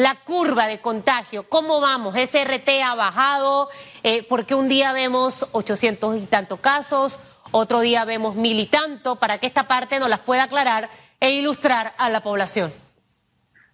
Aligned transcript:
la 0.00 0.14
curva 0.24 0.66
de 0.66 0.80
contagio. 0.80 1.46
¿Cómo 1.46 1.78
vamos? 1.80 2.16
¿SRT 2.16 2.68
ha 2.82 2.94
bajado? 2.94 3.68
Eh, 4.02 4.24
porque 4.26 4.54
un 4.54 4.66
día 4.66 4.94
vemos 4.94 5.46
800 5.52 6.16
y 6.16 6.20
tantos 6.20 6.58
casos, 6.60 7.18
otro 7.50 7.80
día 7.80 8.06
vemos 8.06 8.34
mil 8.34 8.58
y 8.58 8.66
tanto, 8.66 9.16
para 9.16 9.38
que 9.38 9.46
esta 9.46 9.68
parte 9.68 10.00
nos 10.00 10.08
las 10.08 10.20
pueda 10.20 10.44
aclarar 10.44 10.88
e 11.20 11.32
ilustrar 11.32 11.92
a 11.98 12.08
la 12.08 12.22
población. 12.22 12.72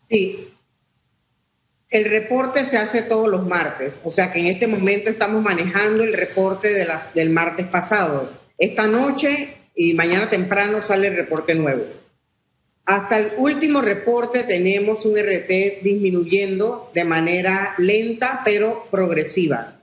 Sí. 0.01 0.53
El 1.91 2.07
reporte 2.07 2.65
se 2.65 2.77
hace 2.77 3.03
todos 3.03 3.29
los 3.29 3.47
martes, 3.47 4.01
o 4.03 4.11
sea 4.11 4.33
que 4.33 4.41
en 4.41 4.47
este 4.47 4.67
momento 4.67 5.11
estamos 5.11 5.41
manejando 5.41 6.03
el 6.03 6.13
reporte 6.13 6.75
de 6.75 6.87
las, 6.87 7.15
del 7.15 7.31
martes 7.31 7.69
pasado. 7.69 8.31
Esta 8.59 8.89
noche 8.89 9.59
y 9.77 9.95
mañana 9.95 10.29
temprano 10.29 10.81
sale 10.81 11.07
el 11.07 11.15
reporte 11.15 11.55
nuevo. 11.55 11.85
Hasta 12.87 13.19
el 13.19 13.33
último 13.37 13.83
reporte 13.83 14.45
tenemos 14.45 15.05
un 15.07 15.19
RT 15.19 15.83
disminuyendo 15.83 16.93
de 16.95 17.05
manera 17.05 17.75
lenta 17.79 18.43
pero 18.45 18.87
progresiva. 18.93 19.83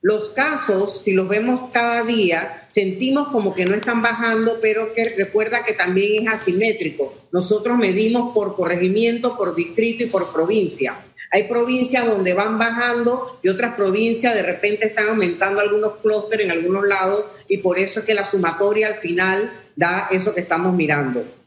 Los 0.00 0.30
casos, 0.30 1.02
si 1.02 1.12
los 1.12 1.28
vemos 1.28 1.60
cada 1.74 2.04
día, 2.04 2.66
sentimos 2.68 3.28
como 3.28 3.52
que 3.52 3.66
no 3.66 3.74
están 3.74 4.00
bajando, 4.00 4.60
pero 4.62 4.94
que 4.94 5.10
recuerda 5.10 5.62
que 5.62 5.74
también 5.74 6.22
es 6.22 6.32
asimétrico. 6.32 7.12
Nosotros 7.32 7.76
medimos 7.76 8.32
por 8.32 8.56
corregimiento, 8.56 9.36
por 9.36 9.54
distrito 9.54 10.04
y 10.04 10.06
por 10.06 10.32
provincia. 10.32 11.04
Hay 11.30 11.44
provincias 11.48 12.06
donde 12.06 12.32
van 12.32 12.58
bajando 12.58 13.40
y 13.42 13.50
otras 13.50 13.74
provincias 13.74 14.34
de 14.34 14.42
repente 14.42 14.86
están 14.86 15.08
aumentando 15.08 15.60
algunos 15.60 15.96
clústeres 15.96 16.46
en 16.46 16.52
algunos 16.52 16.86
lados 16.86 17.26
y 17.46 17.58
por 17.58 17.78
eso 17.78 18.00
es 18.00 18.06
que 18.06 18.14
la 18.14 18.24
sumatoria 18.24 18.86
al 18.86 19.00
final 19.00 19.52
da 19.76 20.08
eso 20.10 20.32
que 20.32 20.40
estamos 20.40 20.74
mirando. 20.74 21.37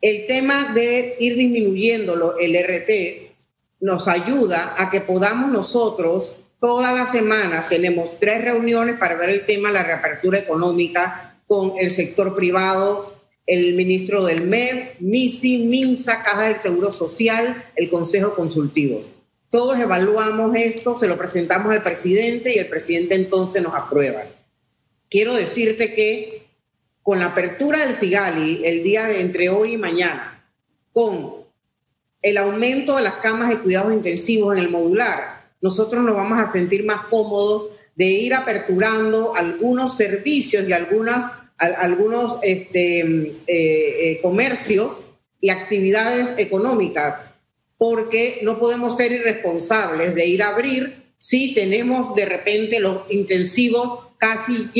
El 0.00 0.26
tema 0.26 0.72
de 0.74 1.16
ir 1.18 1.36
disminuyendo 1.36 2.36
el 2.38 2.54
RT 2.54 3.34
nos 3.80 4.08
ayuda 4.08 4.74
a 4.78 4.90
que 4.90 5.00
podamos 5.00 5.50
nosotros 5.50 6.36
Todas 6.60 6.92
las 6.92 7.12
semanas 7.12 7.68
tenemos 7.68 8.18
tres 8.18 8.44
reuniones 8.44 8.98
para 8.98 9.14
ver 9.14 9.30
el 9.30 9.46
tema 9.46 9.68
de 9.68 9.74
la 9.74 9.84
reapertura 9.84 10.38
económica 10.38 11.40
con 11.46 11.74
el 11.78 11.92
sector 11.92 12.34
privado, 12.34 13.14
el 13.46 13.74
ministro 13.74 14.24
del 14.24 14.42
MEF, 14.42 14.98
MISI, 14.98 15.58
MINSA, 15.58 16.24
Caja 16.24 16.48
del 16.48 16.58
Seguro 16.58 16.90
Social, 16.90 17.64
el 17.76 17.88
Consejo 17.88 18.34
Consultivo. 18.34 19.04
Todos 19.50 19.78
evaluamos 19.78 20.56
esto, 20.56 20.96
se 20.96 21.06
lo 21.06 21.16
presentamos 21.16 21.72
al 21.72 21.84
presidente 21.84 22.52
y 22.52 22.58
el 22.58 22.66
presidente 22.66 23.14
entonces 23.14 23.62
nos 23.62 23.74
aprueba. 23.76 24.24
Quiero 25.08 25.34
decirte 25.34 25.94
que 25.94 26.47
con 27.08 27.20
la 27.20 27.28
apertura 27.28 27.86
del 27.86 27.96
FIGALI 27.96 28.60
el 28.66 28.82
día 28.82 29.06
de 29.06 29.22
entre 29.22 29.48
hoy 29.48 29.72
y 29.72 29.76
mañana, 29.78 30.44
con 30.92 31.36
el 32.20 32.36
aumento 32.36 32.96
de 32.96 33.02
las 33.02 33.14
camas 33.14 33.48
de 33.48 33.60
cuidados 33.60 33.94
intensivos 33.94 34.54
en 34.54 34.62
el 34.62 34.70
modular, 34.70 35.48
nosotros 35.62 36.04
nos 36.04 36.14
vamos 36.14 36.38
a 36.38 36.52
sentir 36.52 36.84
más 36.84 37.06
cómodos 37.06 37.70
de 37.96 38.04
ir 38.04 38.34
aperturando 38.34 39.34
algunos 39.34 39.96
servicios 39.96 40.68
y 40.68 40.74
algunas, 40.74 41.32
algunos 41.56 42.40
este, 42.42 43.00
eh, 43.00 43.38
eh, 43.46 44.20
comercios 44.20 45.06
y 45.40 45.48
actividades 45.48 46.34
económicas, 46.36 47.22
porque 47.78 48.40
no 48.42 48.58
podemos 48.58 48.98
ser 48.98 49.12
irresponsables 49.12 50.14
de 50.14 50.26
ir 50.26 50.42
a 50.42 50.50
abrir 50.50 51.04
si 51.16 51.54
tenemos 51.54 52.14
de 52.14 52.26
repente 52.26 52.80
los 52.80 53.10
intensivos 53.10 54.07
casi 54.18 54.70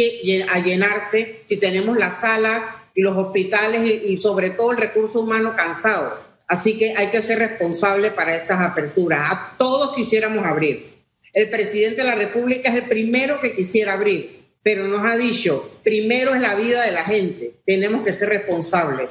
a 0.48 0.58
llenarse, 0.58 1.42
si 1.44 1.56
tenemos 1.56 1.96
las 1.96 2.20
salas 2.20 2.62
y 2.94 3.02
los 3.02 3.16
hospitales 3.16 4.02
y 4.04 4.20
sobre 4.20 4.50
todo 4.50 4.72
el 4.72 4.78
recurso 4.78 5.20
humano 5.20 5.54
cansado. 5.56 6.20
Así 6.48 6.78
que 6.78 6.94
hay 6.96 7.08
que 7.08 7.22
ser 7.22 7.38
responsable 7.38 8.10
para 8.10 8.34
estas 8.34 8.60
aperturas. 8.60 9.20
A 9.30 9.54
todos 9.58 9.94
quisiéramos 9.94 10.44
abrir. 10.44 10.98
El 11.32 11.50
presidente 11.50 11.98
de 11.98 12.08
la 12.08 12.14
República 12.14 12.70
es 12.70 12.76
el 12.76 12.84
primero 12.84 13.38
que 13.40 13.52
quisiera 13.52 13.92
abrir, 13.92 14.48
pero 14.62 14.88
nos 14.88 15.04
ha 15.04 15.16
dicho, 15.16 15.78
primero 15.84 16.34
es 16.34 16.40
la 16.40 16.54
vida 16.54 16.84
de 16.84 16.92
la 16.92 17.04
gente, 17.04 17.54
tenemos 17.66 18.02
que 18.02 18.14
ser 18.14 18.30
responsables. 18.30 19.08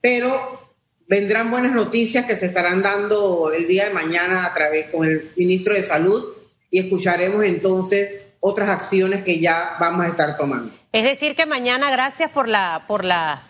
Pero 0.00 0.60
vendrán 1.08 1.50
buenas 1.50 1.72
noticias 1.72 2.26
que 2.26 2.36
se 2.36 2.46
estarán 2.46 2.82
dando 2.82 3.50
el 3.52 3.66
día 3.66 3.88
de 3.88 3.94
mañana 3.94 4.44
a 4.44 4.54
través 4.54 4.90
con 4.90 5.08
el 5.08 5.32
ministro 5.36 5.74
de 5.74 5.82
Salud 5.82 6.34
y 6.70 6.78
escucharemos 6.78 7.44
entonces 7.44 8.23
otras 8.46 8.68
acciones 8.68 9.24
que 9.24 9.40
ya 9.40 9.76
vamos 9.80 10.04
a 10.04 10.08
estar 10.08 10.36
tomando. 10.36 10.70
Es 10.92 11.02
decir, 11.02 11.34
que 11.34 11.46
mañana, 11.46 11.90
gracias 11.90 12.30
por 12.30 12.46
la, 12.46 12.84
por 12.86 13.04
la 13.04 13.42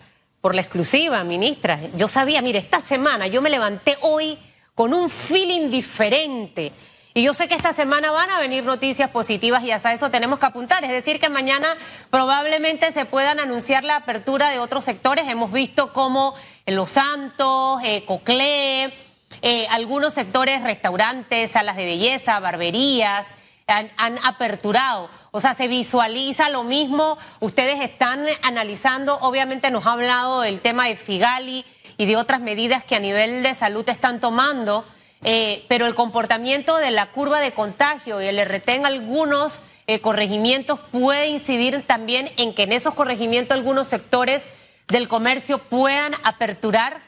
por 0.45 0.53
la 0.53 0.61
exclusiva, 0.61 1.23
ministra. 1.23 1.79
Yo 1.95 2.07
sabía, 2.07 2.39
mire, 2.43 2.59
esta 2.59 2.79
semana 2.79 3.25
yo 3.25 3.41
me 3.41 3.49
levanté 3.49 3.97
hoy 4.01 4.37
con 4.75 4.93
un 4.93 5.09
feeling 5.09 5.71
diferente. 5.71 6.71
Y 7.15 7.23
yo 7.23 7.33
sé 7.33 7.47
que 7.47 7.55
esta 7.55 7.73
semana 7.73 8.11
van 8.11 8.29
a 8.29 8.39
venir 8.39 8.63
noticias 8.63 9.09
positivas 9.09 9.63
y 9.63 9.71
hasta 9.71 9.91
eso 9.91 10.11
tenemos 10.11 10.37
que 10.37 10.45
apuntar. 10.45 10.83
Es 10.83 10.91
decir, 10.91 11.19
que 11.19 11.29
mañana 11.29 11.75
probablemente 12.11 12.91
se 12.91 13.05
puedan 13.05 13.39
anunciar 13.39 13.83
la 13.83 13.95
apertura 13.95 14.51
de 14.51 14.59
otros 14.59 14.85
sectores. 14.85 15.27
Hemos 15.27 15.51
visto 15.51 15.91
como 15.91 16.35
Los 16.67 16.91
Santos, 16.91 17.81
eh, 17.83 18.03
Coclé, 18.05 18.93
eh, 19.41 19.67
algunos 19.71 20.13
sectores, 20.13 20.61
restaurantes, 20.61 21.49
salas 21.49 21.75
de 21.75 21.85
belleza, 21.85 22.39
barberías, 22.39 23.33
han, 23.67 24.19
aperturado. 24.23 25.09
O 25.31 25.41
sea, 25.41 25.53
se 25.53 25.67
visualiza 25.67 26.49
lo 26.49 26.63
mismo. 26.63 27.17
Ustedes 27.39 27.81
están 27.81 28.25
analizando, 28.43 29.15
obviamente 29.21 29.71
nos 29.71 29.85
ha 29.85 29.93
hablado 29.93 30.41
del 30.41 30.61
tema 30.61 30.87
de 30.87 30.95
Figali 30.95 31.65
y 31.97 32.05
de 32.05 32.17
otras 32.17 32.41
medidas 32.41 32.83
que 32.83 32.95
a 32.95 32.99
nivel 32.99 33.41
de 33.41 33.53
salud 33.53 33.87
están 33.89 34.19
tomando, 34.19 34.85
eh, 35.23 35.65
pero 35.67 35.87
el 35.87 35.95
comportamiento 35.95 36.77
de 36.77 36.91
la 36.91 37.07
curva 37.07 37.39
de 37.39 37.53
contagio 37.53 38.21
y 38.21 38.27
el 38.27 38.39
RT 38.39 38.69
en 38.69 38.85
algunos 38.85 39.63
eh, 39.87 39.99
corregimientos 39.99 40.79
puede 40.91 41.27
incidir 41.27 41.85
también 41.87 42.29
en 42.37 42.53
que 42.53 42.63
en 42.63 42.73
esos 42.73 42.93
corregimientos 42.93 43.55
algunos 43.55 43.87
sectores 43.87 44.47
del 44.87 45.07
comercio 45.07 45.57
puedan 45.57 46.13
aperturar. 46.23 47.01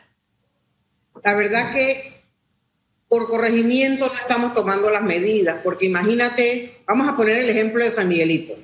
La 1.23 1.35
verdad 1.35 1.71
que 1.73 2.16
por 3.09 3.27
corregimiento 3.27 4.07
no 4.07 4.19
estamos 4.19 4.53
tomando 4.53 4.89
las 4.89 5.03
medidas, 5.03 5.57
porque 5.63 5.85
imagínate, 5.85 6.81
vamos 6.85 7.07
a 7.07 7.15
poner 7.15 7.37
el 7.37 7.49
ejemplo 7.49 7.83
de 7.83 7.91
San 7.91 8.09
Miguelito. 8.09 8.55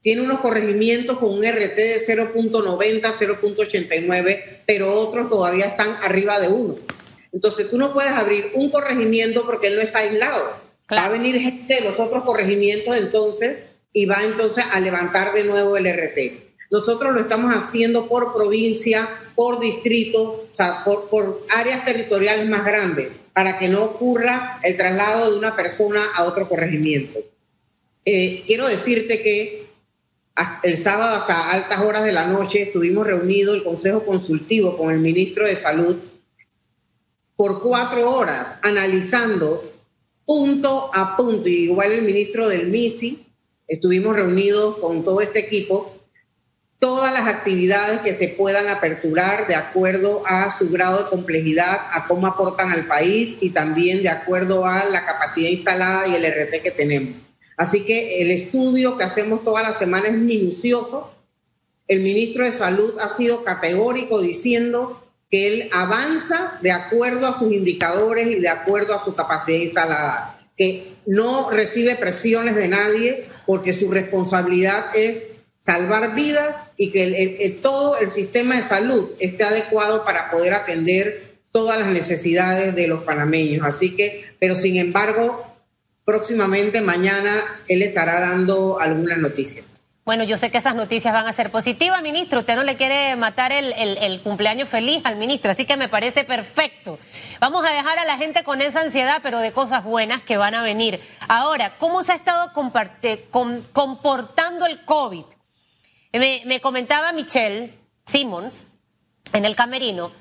Tiene 0.00 0.22
unos 0.22 0.38
corregimientos 0.38 1.18
con 1.18 1.30
un 1.30 1.44
RT 1.44 1.74
de 1.74 2.00
0.90, 2.00 3.02
0.89, 3.02 4.62
pero 4.64 4.92
otros 4.92 5.28
todavía 5.28 5.66
están 5.66 5.96
arriba 6.02 6.38
de 6.38 6.48
uno. 6.48 6.76
Entonces 7.32 7.68
tú 7.68 7.76
no 7.76 7.92
puedes 7.92 8.12
abrir 8.12 8.52
un 8.54 8.70
corregimiento 8.70 9.44
porque 9.44 9.66
él 9.66 9.76
no 9.76 9.82
está 9.82 9.98
aislado. 9.98 10.68
Va 10.90 11.06
a 11.06 11.10
venir 11.10 11.38
gente 11.40 11.74
de 11.74 11.80
los 11.80 11.98
otros 11.98 12.24
corregimientos 12.24 12.96
entonces 12.96 13.58
y 13.92 14.06
va 14.06 14.22
entonces 14.22 14.64
a 14.70 14.78
levantar 14.80 15.34
de 15.34 15.44
nuevo 15.44 15.76
el 15.76 15.86
RT. 15.86 16.46
Nosotros 16.70 17.14
lo 17.14 17.20
estamos 17.20 17.52
haciendo 17.54 18.08
por 18.08 18.32
provincia, 18.32 19.08
por 19.34 19.58
distrito, 19.58 20.46
o 20.52 20.56
sea, 20.56 20.84
por, 20.84 21.08
por 21.08 21.46
áreas 21.50 21.84
territoriales 21.84 22.48
más 22.48 22.64
grandes 22.64 23.08
para 23.38 23.56
que 23.56 23.68
no 23.68 23.84
ocurra 23.84 24.58
el 24.64 24.76
traslado 24.76 25.30
de 25.30 25.38
una 25.38 25.54
persona 25.54 26.06
a 26.16 26.24
otro 26.24 26.48
corregimiento. 26.48 27.20
Eh, 28.04 28.42
quiero 28.44 28.66
decirte 28.66 29.22
que 29.22 29.68
el 30.64 30.76
sábado 30.76 31.14
hasta 31.14 31.52
altas 31.52 31.78
horas 31.78 32.02
de 32.02 32.10
la 32.10 32.26
noche 32.26 32.62
estuvimos 32.62 33.06
reunidos 33.06 33.54
el 33.54 33.62
Consejo 33.62 34.04
Consultivo 34.04 34.76
con 34.76 34.92
el 34.92 34.98
ministro 34.98 35.46
de 35.46 35.54
Salud 35.54 35.98
por 37.36 37.62
cuatro 37.62 38.10
horas 38.10 38.58
analizando 38.60 39.72
punto 40.26 40.90
a 40.92 41.16
punto, 41.16 41.48
igual 41.48 41.92
el 41.92 42.02
ministro 42.02 42.48
del 42.48 42.66
MISI, 42.66 43.24
estuvimos 43.68 44.16
reunidos 44.16 44.78
con 44.78 45.04
todo 45.04 45.20
este 45.20 45.38
equipo 45.38 45.97
todas 46.78 47.12
las 47.12 47.26
actividades 47.26 48.00
que 48.00 48.14
se 48.14 48.28
puedan 48.28 48.68
aperturar 48.68 49.48
de 49.48 49.56
acuerdo 49.56 50.22
a 50.26 50.56
su 50.56 50.70
grado 50.70 50.98
de 50.98 51.10
complejidad, 51.10 51.76
a 51.92 52.06
cómo 52.06 52.26
aportan 52.26 52.70
al 52.70 52.86
país 52.86 53.36
y 53.40 53.50
también 53.50 54.02
de 54.02 54.10
acuerdo 54.10 54.64
a 54.64 54.84
la 54.84 55.04
capacidad 55.04 55.50
instalada 55.50 56.06
y 56.06 56.14
el 56.14 56.24
RT 56.24 56.62
que 56.62 56.70
tenemos. 56.70 57.16
Así 57.56 57.84
que 57.84 58.22
el 58.22 58.30
estudio 58.30 58.96
que 58.96 59.04
hacemos 59.04 59.42
toda 59.42 59.62
la 59.62 59.76
semana 59.76 60.06
es 60.08 60.14
minucioso. 60.14 61.12
El 61.88 62.00
ministro 62.00 62.44
de 62.44 62.52
Salud 62.52 62.94
ha 63.00 63.08
sido 63.08 63.42
categórico 63.42 64.20
diciendo 64.20 65.02
que 65.28 65.48
él 65.48 65.68
avanza 65.72 66.58
de 66.62 66.70
acuerdo 66.70 67.26
a 67.26 67.36
sus 67.38 67.52
indicadores 67.52 68.28
y 68.28 68.36
de 68.36 68.48
acuerdo 68.48 68.94
a 68.94 69.04
su 69.04 69.14
capacidad 69.14 69.58
instalada, 69.58 70.48
que 70.56 70.94
no 71.06 71.50
recibe 71.50 71.96
presiones 71.96 72.54
de 72.54 72.68
nadie 72.68 73.28
porque 73.46 73.72
su 73.72 73.90
responsabilidad 73.90 74.96
es 74.96 75.24
salvar 75.68 76.14
vidas 76.14 76.56
y 76.78 76.90
que 76.90 77.58
todo 77.60 77.98
el 77.98 78.08
sistema 78.08 78.56
de 78.56 78.62
salud 78.62 79.10
esté 79.18 79.44
adecuado 79.44 80.02
para 80.02 80.30
poder 80.30 80.54
atender 80.54 81.40
todas 81.52 81.78
las 81.78 81.88
necesidades 81.88 82.74
de 82.74 82.88
los 82.88 83.04
panameños. 83.04 83.66
Así 83.66 83.94
que, 83.94 84.24
pero 84.38 84.56
sin 84.56 84.78
embargo, 84.78 85.44
próximamente 86.06 86.80
mañana 86.80 87.60
él 87.68 87.82
estará 87.82 88.18
dando 88.18 88.80
algunas 88.80 89.18
noticias. 89.18 89.82
Bueno, 90.06 90.24
yo 90.24 90.38
sé 90.38 90.50
que 90.50 90.56
esas 90.56 90.74
noticias 90.74 91.12
van 91.12 91.26
a 91.26 91.34
ser 91.34 91.50
positivas, 91.50 92.00
ministro. 92.00 92.40
Usted 92.40 92.56
no 92.56 92.62
le 92.62 92.78
quiere 92.78 93.14
matar 93.16 93.52
el, 93.52 94.22
cumpleaños 94.22 94.70
feliz 94.70 95.02
al 95.04 95.16
ministro, 95.16 95.50
así 95.50 95.66
que 95.66 95.76
me 95.76 95.90
parece 95.90 96.24
perfecto. 96.24 96.98
Vamos 97.40 97.66
a 97.66 97.74
dejar 97.74 97.98
a 97.98 98.06
la 98.06 98.16
gente 98.16 98.42
con 98.42 98.62
esa 98.62 98.80
ansiedad, 98.80 99.20
pero 99.22 99.40
de 99.40 99.52
cosas 99.52 99.84
buenas 99.84 100.22
que 100.22 100.38
van 100.38 100.54
a 100.54 100.62
venir. 100.62 100.98
Ahora, 101.28 101.76
¿cómo 101.76 102.02
se 102.02 102.12
ha 102.12 102.14
estado 102.14 102.54
comportando 102.54 104.64
el 104.64 104.82
COVID? 104.86 105.24
Me, 106.12 106.60
comentaba 106.60 107.12
Michelle 107.12 107.78
Simmons 108.06 108.56
en 109.32 109.44
el 109.44 109.54
camerino 109.54 110.12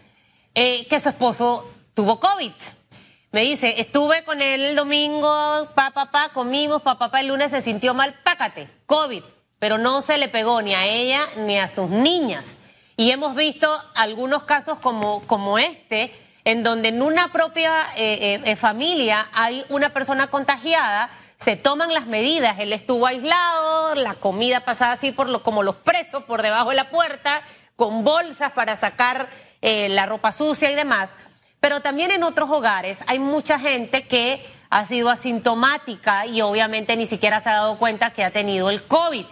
eh, 0.53 0.85
que 0.87 0.99
su 0.99 1.09
esposo 1.09 1.71
tuvo 1.93 2.19
COVID. 2.19 2.51
Me 3.31 3.41
dice, 3.41 3.79
estuve 3.79 4.23
con 4.23 4.41
él 4.41 4.61
el 4.61 4.75
domingo, 4.75 5.69
pa, 5.75 5.91
pa, 5.91 6.29
comimos, 6.33 6.81
pa, 6.81 6.97
el 7.19 7.27
lunes 7.27 7.51
se 7.51 7.61
sintió 7.61 7.93
mal, 7.93 8.13
pácate, 8.23 8.69
COVID 8.85 9.23
pero 9.59 9.77
no 9.77 10.01
se 10.01 10.17
le 10.17 10.27
pegó 10.27 10.61
ni 10.61 10.73
a 10.73 10.85
ella 10.85 11.21
ni 11.37 11.57
a 11.57 11.67
sus 11.67 11.89
niñas. 11.89 12.55
Y 12.95 13.11
hemos 13.11 13.35
visto 13.35 13.71
algunos 13.95 14.43
casos 14.43 14.79
como, 14.79 15.21
como 15.27 15.57
este, 15.57 16.13
en 16.45 16.63
donde 16.63 16.89
en 16.89 17.01
una 17.01 17.31
propia 17.31 17.71
eh, 17.95 18.41
eh, 18.43 18.55
familia 18.55 19.27
hay 19.33 19.65
una 19.69 19.89
persona 19.89 20.27
contagiada, 20.27 21.09
se 21.39 21.55
toman 21.55 21.93
las 21.93 22.07
medidas, 22.07 22.57
él 22.59 22.73
estuvo 22.73 23.05
aislado, 23.05 23.95
la 23.95 24.15
comida 24.15 24.61
pasada 24.61 24.93
así 24.93 25.11
por 25.11 25.29
lo, 25.29 25.43
como 25.43 25.63
los 25.63 25.75
presos 25.75 26.23
por 26.23 26.41
debajo 26.41 26.71
de 26.71 26.75
la 26.75 26.89
puerta, 26.89 27.41
con 27.75 28.03
bolsas 28.03 28.51
para 28.53 28.75
sacar 28.75 29.29
eh, 29.61 29.87
la 29.89 30.07
ropa 30.07 30.31
sucia 30.31 30.71
y 30.71 30.75
demás. 30.75 31.13
Pero 31.59 31.81
también 31.81 32.11
en 32.11 32.23
otros 32.23 32.49
hogares 32.49 32.99
hay 33.07 33.19
mucha 33.19 33.59
gente 33.59 34.07
que 34.07 34.45
ha 34.69 34.85
sido 34.85 35.09
asintomática 35.09 36.25
y 36.25 36.41
obviamente 36.41 36.97
ni 36.97 37.05
siquiera 37.05 37.39
se 37.39 37.49
ha 37.49 37.55
dado 37.55 37.77
cuenta 37.77 38.11
que 38.11 38.23
ha 38.23 38.31
tenido 38.31 38.69
el 38.69 38.83
COVID. 38.83 39.25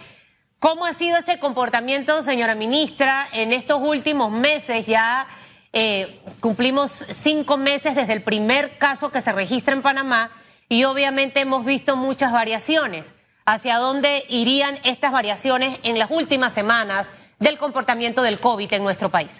¿Cómo 0.58 0.86
ha 0.86 0.92
sido 0.92 1.18
ese 1.18 1.38
comportamiento, 1.38 2.22
señora 2.22 2.54
ministra, 2.54 3.28
en 3.32 3.52
estos 3.52 3.80
últimos 3.82 4.30
meses? 4.30 4.86
Ya 4.86 5.26
eh, 5.72 6.20
cumplimos 6.40 6.92
cinco 7.10 7.56
meses 7.56 7.94
desde 7.94 8.14
el 8.14 8.22
primer 8.22 8.78
caso 8.78 9.10
que 9.10 9.20
se 9.20 9.32
registra 9.32 9.74
en 9.74 9.82
Panamá 9.82 10.30
y 10.68 10.84
obviamente 10.84 11.40
hemos 11.40 11.64
visto 11.64 11.96
muchas 11.96 12.32
variaciones. 12.32 13.12
¿Hacia 13.44 13.76
dónde 13.76 14.24
irían 14.28 14.76
estas 14.84 15.12
variaciones 15.12 15.78
en 15.84 15.98
las 15.98 16.10
últimas 16.10 16.52
semanas 16.52 17.12
del 17.38 17.58
comportamiento 17.58 18.22
del 18.22 18.40
COVID 18.40 18.72
en 18.72 18.82
nuestro 18.82 19.10
país? 19.10 19.30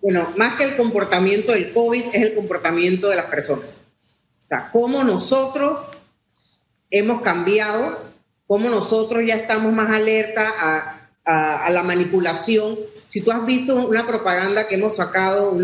Bueno, 0.00 0.32
más 0.36 0.54
que 0.54 0.64
el 0.64 0.76
comportamiento 0.76 1.52
del 1.52 1.72
COVID 1.72 2.04
es 2.12 2.22
el 2.22 2.34
comportamiento 2.34 3.08
de 3.08 3.16
las 3.16 3.26
personas. 3.26 3.84
O 4.40 4.44
sea, 4.44 4.70
cómo 4.70 5.02
nosotros 5.02 5.86
hemos 6.90 7.22
cambiado 7.22 8.12
cómo 8.52 8.68
nosotros 8.68 9.22
ya 9.26 9.36
estamos 9.36 9.72
más 9.72 9.90
alerta 9.90 10.46
a, 11.24 11.70
la 11.70 11.82
manipulación. 11.82 12.78
Si 13.08 13.22
tú 13.22 13.30
has 13.30 13.46
visto 13.46 13.74
una 13.76 14.06
propaganda 14.06 14.68
que 14.68 14.74
hemos 14.74 14.96
sacado 14.96 15.56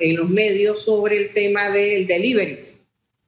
en 0.00 0.16
los 0.16 0.28
medios 0.28 0.82
sobre 0.82 1.18
el 1.18 1.32
tema 1.34 1.68
del 1.68 2.04
delivery, 2.08 2.71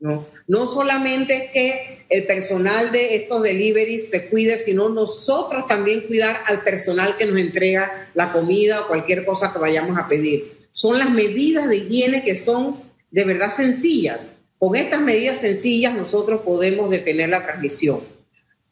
¿no? 0.05 0.29
no 0.47 0.67
solamente 0.67 1.51
que 1.53 2.05
el 2.09 2.27
personal 2.27 2.93
de 2.93 3.17
estos 3.17 3.43
deliveries 3.43 4.11
se 4.11 4.29
cuide, 4.29 4.59
sino 4.59 4.89
nosotros 4.89 5.67
también 5.67 6.03
cuidar 6.03 6.37
al 6.47 6.63
personal 6.63 7.17
que 7.17 7.27
nos 7.27 7.39
entrega 7.39 8.11
la 8.15 8.31
comida 8.31 8.83
o 8.83 8.89
cualquier 8.89 9.25
cosa 9.25 9.53
que 9.53 9.59
vayamos 9.59 9.99
a 9.99 10.07
pedir. 10.07 10.69
Son 10.73 10.99
las 10.99 11.11
medidas 11.11 11.69
de 11.69 11.79
higiene 11.79 12.23
que 12.23 12.37
son 12.37 12.83
de 13.11 13.25
verdad 13.25 13.53
sencillas. 13.53 14.29
Con 14.59 14.77
estas 14.77 15.01
medidas 15.01 15.39
sencillas 15.39 15.95
nosotros 15.95 16.43
podemos 16.43 16.91
detener 16.91 17.31
la 17.31 17.45
transmisión 17.45 18.15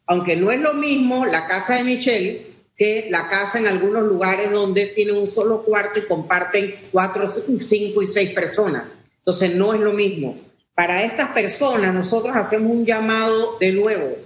aunque 0.05 0.35
no 0.35 0.51
es 0.51 0.59
lo 0.59 0.73
mismo 0.73 1.25
la 1.25 1.47
casa 1.47 1.75
de 1.75 1.83
Michelle 1.83 2.53
que 2.75 3.07
la 3.09 3.29
casa 3.29 3.59
en 3.59 3.67
algunos 3.67 4.03
lugares 4.03 4.51
donde 4.51 4.87
tiene 4.87 5.11
un 5.11 5.27
solo 5.27 5.63
cuarto 5.63 5.99
y 5.99 6.07
comparten 6.07 6.75
cuatro, 6.91 7.27
cinco 7.27 8.01
y 8.01 8.07
seis 8.07 8.31
personas. 8.31 8.85
Entonces 9.19 9.53
no 9.55 9.75
es 9.75 9.79
lo 9.79 9.93
mismo. 9.93 10.37
Para 10.75 11.03
estas 11.03 11.29
personas 11.29 11.93
nosotros 11.93 12.35
hacemos 12.35 12.71
un 12.71 12.85
llamado 12.85 13.57
de 13.59 13.71
nuevo. 13.71 14.17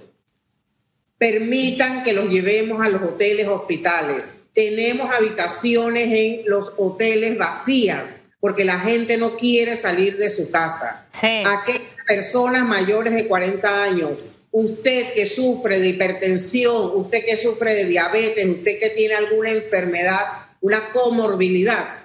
Permitan 1.18 2.04
que 2.04 2.14
los 2.14 2.30
llevemos 2.30 2.84
a 2.84 2.90
los 2.90 3.02
hoteles, 3.02 3.48
hospitales. 3.48 4.24
Tenemos 4.54 5.14
habitaciones 5.14 6.08
en 6.10 6.42
los 6.46 6.74
hoteles 6.78 7.38
vacías 7.38 8.04
porque 8.40 8.66
la 8.66 8.80
gente 8.80 9.18
no 9.18 9.36
quiere 9.36 9.78
salir 9.78 10.18
de 10.18 10.30
su 10.30 10.50
casa. 10.50 11.08
Sí. 11.12 11.44
Aquellas 11.46 11.82
personas 12.08 12.66
mayores 12.66 13.14
de 13.14 13.28
40 13.28 13.84
años 13.84 14.12
usted 14.52 15.14
que 15.14 15.26
sufre 15.26 15.80
de 15.80 15.90
hipertensión, 15.90 16.92
usted 16.96 17.24
que 17.26 17.38
sufre 17.38 17.76
de 17.76 17.86
diabetes, 17.86 18.46
usted 18.48 18.80
que 18.80 18.90
tiene 18.90 19.14
alguna 19.14 19.52
enfermedad, 19.52 20.22
una 20.62 20.90
comorbilidad, 20.90 22.00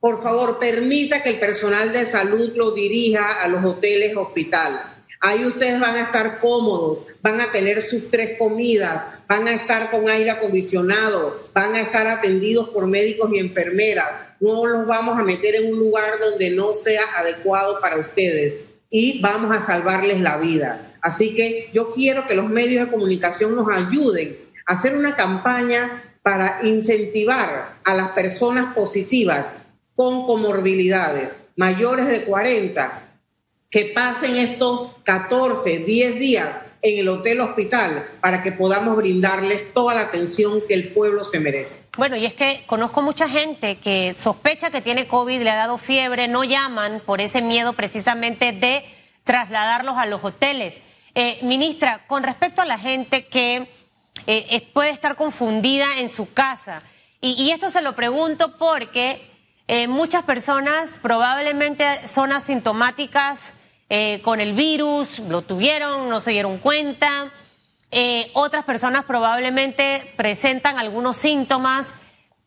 por 0.00 0.22
favor, 0.22 0.58
permita 0.58 1.22
que 1.22 1.30
el 1.30 1.38
personal 1.38 1.92
de 1.92 2.06
salud 2.06 2.52
lo 2.56 2.70
dirija 2.70 3.42
a 3.42 3.48
los 3.48 3.62
hoteles, 3.64 4.16
hospital. 4.16 4.80
Ahí 5.20 5.44
ustedes 5.44 5.78
van 5.78 5.96
a 5.96 6.02
estar 6.04 6.40
cómodos, 6.40 7.00
van 7.20 7.42
a 7.42 7.52
tener 7.52 7.82
sus 7.82 8.10
tres 8.10 8.38
comidas, 8.38 9.02
van 9.28 9.46
a 9.46 9.52
estar 9.52 9.90
con 9.90 10.08
aire 10.08 10.30
acondicionado, 10.30 11.50
van 11.52 11.74
a 11.74 11.82
estar 11.82 12.06
atendidos 12.06 12.70
por 12.70 12.86
médicos 12.86 13.30
y 13.34 13.38
enfermeras. 13.38 14.06
No 14.40 14.64
los 14.64 14.86
vamos 14.86 15.18
a 15.18 15.22
meter 15.22 15.56
en 15.56 15.74
un 15.74 15.78
lugar 15.78 16.18
donde 16.18 16.48
no 16.48 16.72
sea 16.72 17.02
adecuado 17.18 17.78
para 17.82 17.98
ustedes 17.98 18.54
y 18.88 19.20
vamos 19.20 19.54
a 19.54 19.60
salvarles 19.60 20.20
la 20.20 20.38
vida. 20.38 20.96
Así 21.02 21.34
que 21.34 21.68
yo 21.74 21.90
quiero 21.90 22.26
que 22.26 22.34
los 22.34 22.48
medios 22.48 22.86
de 22.86 22.90
comunicación 22.90 23.54
nos 23.54 23.70
ayuden 23.70 24.38
a 24.64 24.72
hacer 24.72 24.96
una 24.96 25.14
campaña 25.16 26.16
para 26.22 26.60
incentivar 26.62 27.80
a 27.84 27.94
las 27.94 28.08
personas 28.12 28.74
positivas 28.74 29.59
con 30.00 30.24
comorbilidades 30.24 31.28
mayores 31.56 32.08
de 32.08 32.24
40 32.24 33.02
que 33.68 33.84
pasen 33.94 34.38
estos 34.38 34.88
14, 35.02 35.80
10 35.80 36.18
días 36.18 36.48
en 36.80 37.00
el 37.00 37.08
hotel 37.10 37.40
hospital 37.40 38.08
para 38.22 38.40
que 38.40 38.50
podamos 38.50 38.96
brindarles 38.96 39.74
toda 39.74 39.92
la 39.92 40.00
atención 40.00 40.62
que 40.66 40.72
el 40.72 40.88
pueblo 40.94 41.22
se 41.22 41.38
merece. 41.38 41.82
Bueno, 41.98 42.16
y 42.16 42.24
es 42.24 42.32
que 42.32 42.62
conozco 42.66 43.02
mucha 43.02 43.28
gente 43.28 43.76
que 43.76 44.14
sospecha 44.16 44.70
que 44.70 44.80
tiene 44.80 45.06
COVID, 45.06 45.42
le 45.42 45.50
ha 45.50 45.56
dado 45.56 45.76
fiebre, 45.76 46.28
no 46.28 46.44
llaman 46.44 47.02
por 47.04 47.20
ese 47.20 47.42
miedo 47.42 47.74
precisamente 47.74 48.52
de 48.52 48.82
trasladarlos 49.24 49.98
a 49.98 50.06
los 50.06 50.24
hoteles. 50.24 50.80
Eh, 51.14 51.40
ministra, 51.42 52.06
con 52.06 52.22
respecto 52.22 52.62
a 52.62 52.64
la 52.64 52.78
gente 52.78 53.26
que 53.26 53.68
eh, 54.26 54.66
puede 54.72 54.88
estar 54.88 55.16
confundida 55.16 55.98
en 55.98 56.08
su 56.08 56.32
casa, 56.32 56.80
y, 57.22 57.50
esto 57.50 57.68
se 57.68 57.82
lo 57.82 57.94
pregunto 57.94 58.56
porque 58.56 59.29
eh, 59.72 59.86
muchas 59.86 60.24
personas 60.24 60.98
probablemente 61.00 61.84
son 62.08 62.32
asintomáticas 62.32 63.54
con 64.22 64.40
el 64.40 64.52
virus, 64.52 65.18
lo 65.18 65.42
tuvieron, 65.42 66.08
no 66.08 66.20
se 66.20 66.30
dieron 66.30 66.58
cuenta. 66.58 67.32
otras 68.34 68.64
personas 68.64 69.04
probablemente 69.04 70.12
presentan 70.16 70.78
algunos 70.78 71.16
síntomas. 71.16 71.92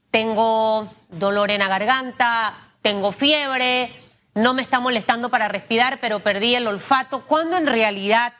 Tengo 0.09 0.93
dolor 1.09 1.51
en 1.51 1.59
la 1.59 1.67
garganta, 1.67 2.55
tengo 2.81 3.11
fiebre, 3.11 3.91
no 4.35 4.53
me 4.53 4.61
está 4.61 4.79
molestando 4.79 5.29
para 5.29 5.47
respirar, 5.47 5.99
pero 5.99 6.19
perdí 6.21 6.55
el 6.55 6.67
olfato. 6.67 7.25
Cuando 7.25 7.57
en 7.57 7.67
realidad 7.67 8.33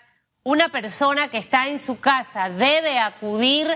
una 0.44 0.70
persona 0.70 1.30
que 1.30 1.38
está 1.38 1.68
en 1.68 1.80
su 1.80 2.00
casa 2.00 2.50
debe 2.50 3.00
acudir 3.00 3.68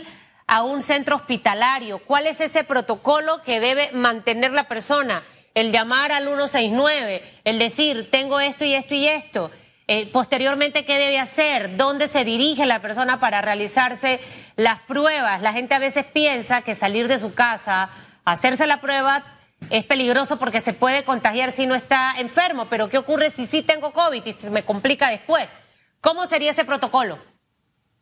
a 0.48 0.64
un 0.64 0.82
centro 0.82 1.18
hospitalario? 1.18 2.00
¿Cuál 2.00 2.26
es 2.28 2.42
ese 2.42 2.64
protocolo 2.64 3.42
que 3.44 3.60
debe 3.60 3.92
mantener 3.92 4.52
la 4.54 4.68
persona? 4.68 5.24
El 5.54 5.72
llamar 5.72 6.12
al 6.12 6.24
169, 6.24 7.24
el 7.44 7.60
decir, 7.60 8.10
tengo 8.10 8.40
esto 8.40 8.64
y 8.64 8.74
esto 8.74 8.96
y 8.96 9.08
esto. 9.08 9.52
Eh, 9.90 10.08
posteriormente, 10.12 10.86
¿qué 10.86 10.98
debe 10.98 11.20
hacer? 11.20 11.78
¿Dónde 11.78 12.08
se 12.08 12.26
dirige 12.26 12.66
la 12.66 12.82
persona 12.82 13.20
para 13.20 13.42
realizarse 13.42 14.20
las 14.56 14.80
pruebas? 14.80 15.42
La 15.42 15.54
gente 15.54 15.76
a 15.76 15.80
veces 15.80 16.06
piensa 16.06 16.62
que 16.62 16.76
salir 16.76 17.08
de 17.08 17.20
su 17.20 17.34
casa, 17.34 17.90
hacerse 18.26 18.68
la 18.68 18.82
prueba, 18.82 19.24
es 19.70 19.84
peligroso 19.86 20.38
porque 20.38 20.62
se 20.62 20.74
puede 20.74 21.04
contagiar 21.04 21.52
si 21.52 21.66
no 21.66 21.76
está 21.76 22.14
enfermo. 22.20 22.68
Pero 22.70 22.90
¿qué 22.90 22.98
ocurre 22.98 23.30
si 23.30 23.48
sí 23.48 23.62
tengo 23.62 23.94
COVID 23.94 24.26
y 24.26 24.34
se 24.34 24.52
me 24.52 24.64
complica 24.64 25.10
después? 25.10 25.56
¿Cómo 26.02 26.26
sería 26.28 26.52
ese 26.52 26.66
protocolo? 26.66 27.18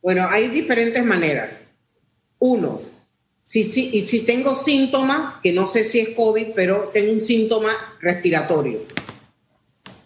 Bueno, 0.01 0.27
hay 0.29 0.49
diferentes 0.49 1.03
maneras. 1.03 1.49
Uno, 2.39 2.81
si, 3.45 4.23
tengo 4.25 4.55
síntomas, 4.55 5.35
que 5.43 5.53
no 5.53 5.67
sé 5.67 5.85
si 5.85 5.99
es 5.99 6.09
COVID, 6.09 6.47
pero 6.55 6.89
tengo 6.93 7.13
un 7.13 7.21
síntoma 7.21 7.71
respiratorio, 8.01 8.81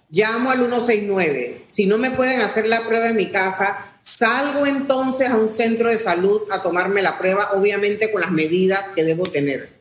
llamo 0.09 0.51
al 0.51 0.59
169. 0.59 1.65
Si 1.67 1.85
no 1.85 1.97
me 1.97 2.11
pueden 2.11 2.41
hacer 2.41 2.67
la 2.67 2.85
prueba 2.85 3.07
en 3.07 3.15
mi 3.15 3.31
casa, 3.31 3.95
salgo 3.99 4.65
entonces 4.65 5.29
a 5.29 5.37
un 5.37 5.47
centro 5.47 5.89
de 5.89 5.97
salud 5.97 6.41
a 6.51 6.61
tomarme 6.61 7.01
la 7.01 7.17
prueba, 7.17 7.51
obviamente 7.53 8.11
con 8.11 8.21
las 8.21 8.31
medidas 8.31 8.89
que 8.93 9.05
debo 9.05 9.23
tener. 9.23 9.79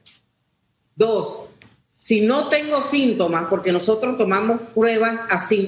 Dos, 0.94 1.48
si 1.98 2.20
no 2.20 2.48
tengo 2.48 2.80
síntomas, 2.80 3.46
porque 3.50 3.72
nosotros 3.72 4.16
tomamos 4.16 4.60
pruebas 4.72 5.20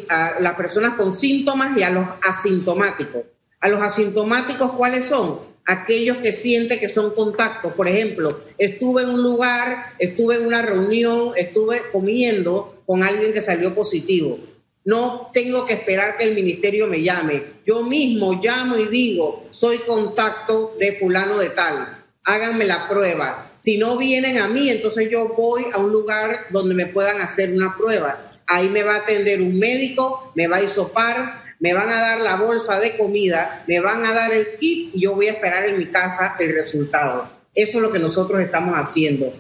a, 0.09 0.41
las 0.41 0.55
personas 0.55 0.95
con 0.95 1.13
síntomas 1.13 1.77
y 1.77 1.83
a 1.83 1.91
los 1.91 2.09
asintomáticos. 2.23 3.23
A 3.61 3.69
los 3.69 3.83
asintomáticos, 3.83 4.73
¿cuáles 4.73 5.07
son? 5.07 5.50
Aquellos 5.67 6.19
que 6.19 6.33
sienten 6.33 6.81
que 6.81 6.89
son 6.89 7.15
contactos. 7.15 7.73
Por 7.75 7.89
ejemplo, 7.89 8.41
estuve 8.59 9.03
en 9.03 9.11
un 9.11 9.23
lugar, 9.23 9.95
estuve 9.99 10.37
en 10.37 10.47
una 10.47 10.63
reunión, 10.63 11.31
estuve 11.37 11.81
comiendo 11.93 12.83
con 12.87 13.03
alguien 13.03 13.33
que 13.33 13.43
salió 13.43 13.75
positivo. 13.75 14.39
No 14.85 15.31
tengo 15.33 15.67
que 15.67 15.75
esperar 15.75 16.17
que 16.17 16.25
el 16.25 16.35
ministerio 16.35 16.87
me 16.87 17.03
llame. 17.03 17.43
Yo 17.67 17.83
mismo 17.83 18.41
llamo 18.43 18.79
y 18.79 18.87
digo, 18.87 19.47
soy 19.51 19.79
contacto 19.79 20.75
de 20.79 20.93
fulano 20.93 21.39
de 21.39 21.51
tal. 21.51 21.99
Háganme 22.25 22.65
la 22.65 22.89
prueba. 22.89 23.53
Si 23.59 23.77
no 23.77 23.99
vienen 23.99 24.39
a 24.39 24.49
mí, 24.49 24.71
entonces 24.71 25.09
yo 25.11 25.35
voy 25.37 25.65
a 25.73 25.79
un 25.79 25.93
lugar 25.93 26.47
donde 26.51 26.75
me 26.75 26.87
puedan 26.87 27.21
hacer 27.21 27.53
una 27.53 27.77
prueba. 27.77 28.27
Ahí 28.47 28.71
me 28.71 28.83
va 28.83 28.95
a 28.95 28.99
atender 28.99 29.43
un 29.43 29.59
médico, 29.59 30.33
me 30.35 30.49
va 30.49 30.57
a 30.57 30.63
isopar, 30.63 31.50
me 31.61 31.75
van 31.75 31.91
a 31.91 32.01
dar 32.01 32.21
la 32.21 32.37
bolsa 32.37 32.81
de 32.81 32.97
comida, 32.97 33.65
me 33.69 33.81
van 33.81 34.05
a 34.05 34.13
dar 34.13 34.33
el 34.33 34.57
kit 34.57 34.95
y 34.95 35.03
yo 35.03 35.15
voy 35.15 35.29
a 35.29 35.33
esperar 35.33 35.67
en 35.67 35.79
mi 35.79 35.87
casa 35.87 36.35
el 36.41 36.55
resultado. 36.55 37.31
Eso 37.55 37.79
es 37.79 37.83
lo 37.83 37.93
que 37.93 37.99
nosotros 37.99 38.41
estamos 38.41 38.75
haciendo. 38.75 39.33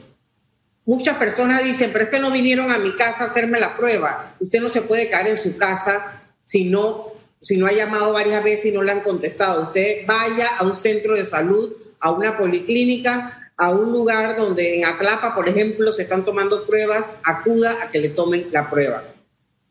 Muchas 0.85 1.17
personas 1.17 1.65
dicen, 1.65 1.91
pero 1.93 2.05
es 2.05 2.11
que 2.11 2.21
no 2.21 2.31
vinieron 2.31 2.71
a 2.71 2.79
mi 2.79 2.95
casa 2.97 3.25
a 3.25 3.27
hacerme 3.27 3.59
la 3.59 3.77
prueba. 3.77 4.35
Usted 4.39 4.61
no 4.61 4.69
se 4.69 4.83
puede 4.83 5.09
caer 5.09 5.29
en 5.29 5.39
su 5.39 5.57
casa 5.57 6.23
si 6.45 6.65
no, 6.65 7.12
si 7.41 7.57
no 7.57 7.67
ha 7.67 7.73
llamado 7.73 8.12
varias 8.12 8.45
veces 8.45 8.67
y 8.67 8.73
no 8.73 8.83
le 8.83 8.93
han 8.93 9.00
contestado. 9.00 9.62
Usted 9.62 10.05
vaya 10.07 10.49
a 10.59 10.65
un 10.65 10.77
centro 10.77 11.15
de 11.15 11.25
salud, 11.25 11.73
a 12.00 12.11
una 12.11 12.37
policlínica, 12.37 13.53
a 13.57 13.71
un 13.71 13.93
lugar 13.93 14.37
donde 14.37 14.79
en 14.79 14.85
Atlapa, 14.85 15.35
por 15.35 15.49
ejemplo, 15.49 15.93
se 15.93 16.03
están 16.03 16.25
tomando 16.25 16.67
pruebas, 16.67 17.05
acuda 17.23 17.77
a 17.83 17.91
que 17.91 17.99
le 17.99 18.09
tomen 18.11 18.49
la 18.50 18.69
prueba. 18.69 19.05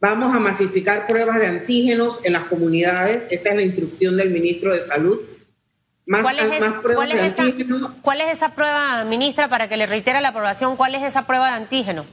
Vamos 0.01 0.33
a 0.33 0.39
masificar 0.39 1.07
pruebas 1.07 1.39
de 1.39 1.47
antígenos 1.47 2.21
en 2.23 2.33
las 2.33 2.45
comunidades. 2.45 3.23
Esa 3.31 3.49
es 3.49 3.55
la 3.55 3.61
instrucción 3.63 4.15
del 4.15 4.29
ministro 4.31 4.73
de 4.73 4.87
Salud. 4.87 5.19
¿Cuál, 6.05 6.39
es 6.39 6.51
esa, 6.51 6.81
¿Cuál 8.01 8.21
es 8.21 8.33
esa 8.33 8.55
prueba, 8.55 9.03
ministra, 9.03 9.49
para 9.49 9.67
que 9.67 9.77
le 9.77 9.85
reitere 9.85 10.17
a 10.17 10.21
la 10.21 10.29
aprobación? 10.29 10.75
¿Cuál 10.77 10.95
es 10.95 11.03
esa 11.03 11.27
prueba 11.27 11.47
de 11.49 11.53
antígeno? 11.53 12.05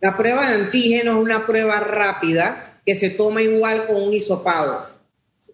La 0.00 0.16
prueba 0.16 0.46
de 0.48 0.56
antígeno 0.56 1.12
es 1.12 1.16
una 1.16 1.46
prueba 1.46 1.80
rápida 1.80 2.80
que 2.84 2.94
se 2.94 3.10
toma 3.10 3.42
igual 3.42 3.86
con 3.86 4.00
un 4.00 4.12
hisopado. 4.12 4.88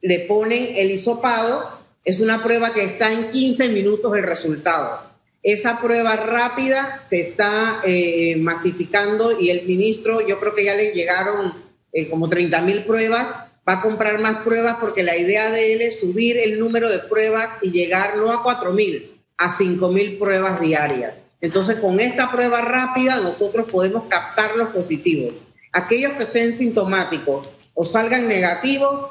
Le 0.02 0.20
ponen 0.20 0.70
el 0.74 0.90
hisopado, 0.90 1.80
es 2.04 2.20
una 2.20 2.42
prueba 2.42 2.74
que 2.74 2.82
está 2.82 3.12
en 3.12 3.30
15 3.30 3.68
minutos 3.68 4.14
el 4.16 4.24
resultado. 4.24 5.11
Esa 5.42 5.80
prueba 5.80 6.16
rápida 6.16 7.02
se 7.06 7.20
está 7.20 7.80
eh, 7.84 8.36
masificando 8.36 9.40
y 9.40 9.50
el 9.50 9.66
ministro, 9.66 10.26
yo 10.26 10.38
creo 10.38 10.54
que 10.54 10.64
ya 10.64 10.74
le 10.74 10.92
llegaron 10.92 11.54
eh, 11.92 12.08
como 12.08 12.28
30 12.28 12.60
mil 12.62 12.84
pruebas, 12.84 13.28
va 13.68 13.74
a 13.74 13.80
comprar 13.82 14.20
más 14.20 14.42
pruebas 14.44 14.76
porque 14.80 15.02
la 15.02 15.16
idea 15.16 15.50
de 15.50 15.72
él 15.72 15.82
es 15.82 16.00
subir 16.00 16.38
el 16.38 16.58
número 16.58 16.88
de 16.88 17.00
pruebas 17.00 17.48
y 17.60 17.70
llegar 17.70 18.16
no 18.16 18.30
a 18.30 18.42
4 18.42 18.72
mil, 18.72 19.20
a 19.36 19.56
5 19.56 19.90
mil 19.90 20.18
pruebas 20.18 20.60
diarias. 20.60 21.14
Entonces, 21.40 21.76
con 21.80 21.98
esta 21.98 22.30
prueba 22.30 22.60
rápida, 22.60 23.16
nosotros 23.16 23.66
podemos 23.70 24.04
captar 24.08 24.56
los 24.56 24.68
positivos. 24.68 25.34
Aquellos 25.72 26.12
que 26.12 26.22
estén 26.22 26.56
sintomáticos 26.56 27.48
o 27.74 27.84
salgan 27.84 28.28
negativos, 28.28 29.10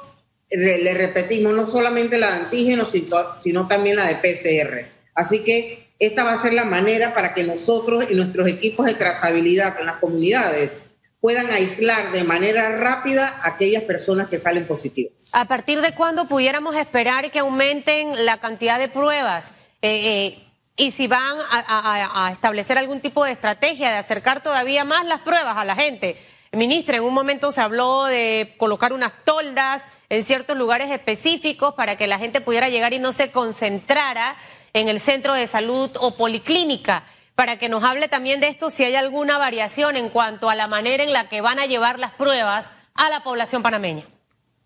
le, 0.50 0.94
repetimos, 0.94 1.54
no 1.54 1.66
solamente 1.66 2.18
la 2.18 2.32
de 2.32 2.38
antígenos, 2.44 2.94
sino, 3.42 3.68
también 3.68 3.98
la 3.98 4.08
de 4.08 4.16
PCR. 4.16 4.88
Así 5.14 5.40
que 5.40 5.91
esta 6.02 6.24
va 6.24 6.34
a 6.34 6.38
ser 6.38 6.54
la 6.54 6.66
manera 6.66 7.14
para 7.14 7.34
que 7.36 7.44
nosotros 7.44 8.06
y 8.10 8.16
nuestros 8.16 8.48
equipos 8.48 8.88
de 8.88 8.96
trazabilidad 8.96 9.80
en 9.80 9.86
las 9.86 9.96
comunidades 9.98 10.72
puedan 11.20 11.52
aislar 11.52 12.12
de 12.12 12.24
manera 12.24 12.76
rápida 12.78 13.38
a 13.40 13.50
aquellas 13.50 13.84
personas 13.84 14.28
que 14.28 14.40
salen 14.40 14.66
positivas. 14.66 15.14
¿A 15.32 15.46
partir 15.46 15.80
de 15.80 15.94
cuándo 15.94 16.28
pudiéramos 16.28 16.76
esperar 16.76 17.30
que 17.30 17.38
aumenten 17.38 18.26
la 18.26 18.40
cantidad 18.40 18.80
de 18.80 18.88
pruebas? 18.88 19.52
Eh, 19.84 20.34
eh, 20.34 20.48
y 20.76 20.90
si 20.90 21.06
van 21.06 21.38
a, 21.52 22.26
a, 22.26 22.32
establecer 22.32 22.80
algún 22.80 23.00
tipo 23.02 23.24
de 23.24 23.34
estrategia 23.34 23.92
de 23.92 23.98
acercar 23.98 24.42
todavía 24.42 24.84
más 24.84 25.06
las 25.06 25.20
pruebas 25.20 25.56
a 25.56 25.66
la 25.66 25.76
gente. 25.76 26.18
Ministra, 26.52 26.98
en 26.98 27.04
un 27.04 27.14
momento 27.14 27.52
se 27.52 27.62
habló 27.62 28.06
de 28.06 28.56
colocar 28.58 28.92
unas 28.92 29.14
toldas 29.24 29.84
en 30.10 30.24
ciertos 30.24 30.58
lugares 30.58 30.90
específicos 30.90 31.76
para 31.76 31.96
que 31.96 32.08
la 32.08 32.18
gente 32.18 32.42
pudiera 32.42 32.70
llegar 32.70 32.94
y 32.94 33.00
no 33.00 33.12
se 33.12 33.32
concentrara 33.32 34.36
en 34.74 34.90
el 34.90 35.00
centro 35.00 35.34
de 35.34 35.48
salud 35.48 35.92
o 36.00 36.16
policlínica, 36.16 37.04
para 37.36 37.58
que 37.58 37.70
nos 37.70 37.84
hable 37.84 38.08
también 38.08 38.40
de 38.40 38.48
esto, 38.48 38.70
si 38.70 38.84
hay 38.84 38.96
alguna 38.96 39.38
variación 39.38 39.96
en 39.96 40.10
cuanto 40.10 40.50
a 40.50 40.56
la 40.56 40.68
manera 40.68 41.04
en 41.04 41.14
la 41.14 41.30
que 41.30 41.42
van 41.42 41.60
a 41.60 41.66
llevar 41.66 42.00
las 42.00 42.12
pruebas 42.12 42.70
a 42.94 43.10
la 43.10 43.24
población 43.24 43.64
panameña. 43.64 44.06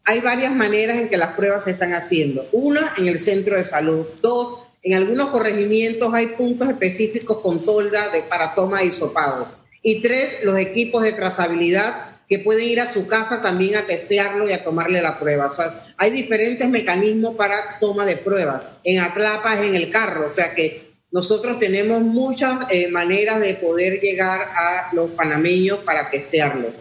Hay 0.03 0.19
varias 0.19 0.53
maneras 0.53 0.97
en 0.97 1.09
que 1.09 1.17
las 1.17 1.31
pruebas 1.35 1.63
se 1.63 1.71
están 1.71 1.93
haciendo. 1.93 2.47
Una, 2.51 2.93
en 2.97 3.07
el 3.07 3.19
centro 3.19 3.55
de 3.55 3.63
salud. 3.63 4.05
Dos, 4.21 4.59
en 4.83 4.97
algunos 4.97 5.29
corregimientos 5.29 6.13
hay 6.13 6.27
puntos 6.27 6.69
específicos 6.69 7.41
con 7.41 7.65
tolda 7.65 8.09
de, 8.09 8.21
para 8.21 8.53
toma 8.53 8.79
de 8.79 8.87
hisopado. 8.87 9.47
Y 9.81 10.01
tres, 10.01 10.43
los 10.43 10.59
equipos 10.59 11.03
de 11.03 11.13
trazabilidad 11.13 12.14
que 12.27 12.39
pueden 12.39 12.65
ir 12.65 12.81
a 12.81 12.91
su 12.91 13.07
casa 13.07 13.41
también 13.41 13.75
a 13.75 13.85
testearlo 13.85 14.49
y 14.49 14.53
a 14.53 14.63
tomarle 14.63 15.01
la 15.01 15.19
prueba. 15.19 15.51
Hay 15.97 16.11
diferentes 16.11 16.67
mecanismos 16.69 17.35
para 17.35 17.79
toma 17.79 18.05
de 18.05 18.17
pruebas. 18.17 18.61
En 18.83 18.99
Atlapa 18.99 19.61
en 19.61 19.75
el 19.75 19.89
carro, 19.89 20.27
o 20.27 20.29
sea 20.29 20.53
que 20.53 20.93
nosotros 21.11 21.59
tenemos 21.59 22.01
muchas 22.01 22.65
eh, 22.71 22.87
maneras 22.87 23.39
de 23.39 23.53
poder 23.53 23.99
llegar 23.99 24.41
a 24.41 24.89
los 24.93 25.11
panameños 25.11 25.79
para 25.79 26.09
testearlo. 26.09 26.73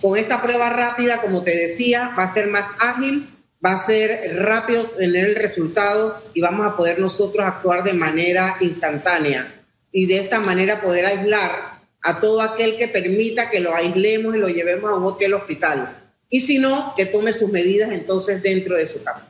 Con 0.00 0.16
esta 0.16 0.40
prueba 0.40 0.70
rápida, 0.70 1.20
como 1.20 1.42
te 1.42 1.56
decía, 1.56 2.14
va 2.16 2.24
a 2.24 2.32
ser 2.32 2.46
más 2.46 2.66
ágil, 2.78 3.28
va 3.64 3.72
a 3.72 3.78
ser 3.78 4.36
rápido 4.36 4.84
tener 4.90 5.30
el 5.30 5.34
resultado 5.36 6.22
y 6.34 6.40
vamos 6.40 6.66
a 6.66 6.76
poder 6.76 6.98
nosotros 6.98 7.44
actuar 7.44 7.84
de 7.84 7.92
manera 7.92 8.56
instantánea 8.60 9.60
y 9.92 10.06
de 10.06 10.18
esta 10.18 10.40
manera 10.40 10.80
poder 10.80 11.06
aislar 11.06 11.79
a 12.02 12.20
todo 12.20 12.40
aquel 12.40 12.76
que 12.76 12.88
permita 12.88 13.50
que 13.50 13.60
lo 13.60 13.74
aislemos 13.74 14.34
y 14.34 14.38
lo 14.38 14.48
llevemos 14.48 14.90
a 14.90 14.94
un 14.94 15.04
hotel 15.04 15.34
hospital. 15.34 15.96
Y 16.28 16.40
si 16.40 16.58
no, 16.58 16.94
que 16.96 17.06
tome 17.06 17.32
sus 17.32 17.50
medidas 17.50 17.90
entonces 17.90 18.42
dentro 18.42 18.76
de 18.76 18.86
su 18.86 19.02
casa. 19.02 19.28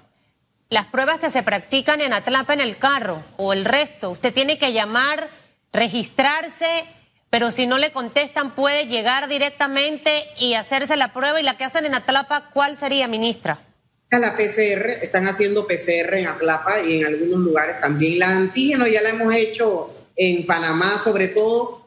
Las 0.68 0.86
pruebas 0.86 1.18
que 1.18 1.30
se 1.30 1.42
practican 1.42 2.00
en 2.00 2.12
Atlapa 2.12 2.52
en 2.52 2.60
el 2.60 2.78
carro 2.78 3.24
o 3.36 3.52
el 3.52 3.64
resto, 3.64 4.10
usted 4.10 4.32
tiene 4.32 4.58
que 4.58 4.72
llamar, 4.72 5.30
registrarse, 5.72 6.84
pero 7.30 7.50
si 7.50 7.66
no 7.66 7.78
le 7.78 7.92
contestan 7.92 8.54
puede 8.54 8.86
llegar 8.86 9.28
directamente 9.28 10.22
y 10.38 10.54
hacerse 10.54 10.96
la 10.96 11.12
prueba. 11.12 11.40
¿Y 11.40 11.44
la 11.44 11.56
que 11.56 11.64
hacen 11.64 11.86
en 11.86 11.94
Atlapa 11.94 12.50
cuál 12.52 12.76
sería, 12.76 13.08
ministra? 13.08 13.66
La 14.10 14.36
PCR, 14.36 15.02
están 15.02 15.26
haciendo 15.26 15.66
PCR 15.66 16.14
en 16.14 16.26
Atlapa 16.26 16.80
y 16.80 17.00
en 17.00 17.06
algunos 17.06 17.38
lugares 17.38 17.80
también. 17.80 18.18
La 18.18 18.30
antígeno 18.30 18.86
ya 18.86 19.02
la 19.02 19.10
hemos 19.10 19.32
hecho 19.32 19.94
en 20.16 20.46
Panamá, 20.46 21.00
sobre 21.02 21.28
todo 21.28 21.79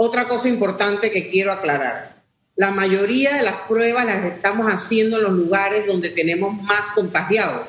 otra 0.00 0.28
cosa 0.28 0.48
importante 0.48 1.10
que 1.10 1.28
quiero 1.28 1.52
aclarar. 1.52 2.22
La 2.54 2.70
mayoría 2.70 3.34
de 3.36 3.42
las 3.42 3.56
pruebas 3.68 4.06
las 4.06 4.24
estamos 4.24 4.68
haciendo 4.68 5.16
en 5.16 5.24
los 5.24 5.32
lugares 5.32 5.88
donde 5.88 6.10
tenemos 6.10 6.54
más 6.54 6.92
contagiados. 6.94 7.66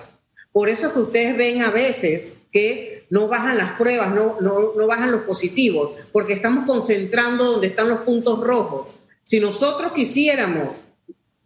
Por 0.51 0.69
eso 0.69 0.87
es 0.87 0.93
que 0.93 0.99
ustedes 0.99 1.35
ven 1.35 1.63
a 1.63 1.71
veces 1.71 2.33
que 2.51 3.07
no 3.09 3.27
bajan 3.27 3.57
las 3.57 3.71
pruebas, 3.71 4.13
no, 4.13 4.37
no, 4.41 4.73
no 4.77 4.87
bajan 4.87 5.11
los 5.11 5.21
positivos, 5.21 5.93
porque 6.11 6.33
estamos 6.33 6.65
concentrando 6.65 7.45
donde 7.45 7.67
están 7.67 7.89
los 7.89 8.01
puntos 8.01 8.39
rojos. 8.39 8.89
Si 9.25 9.39
nosotros 9.39 9.91
quisiéramos 9.93 10.81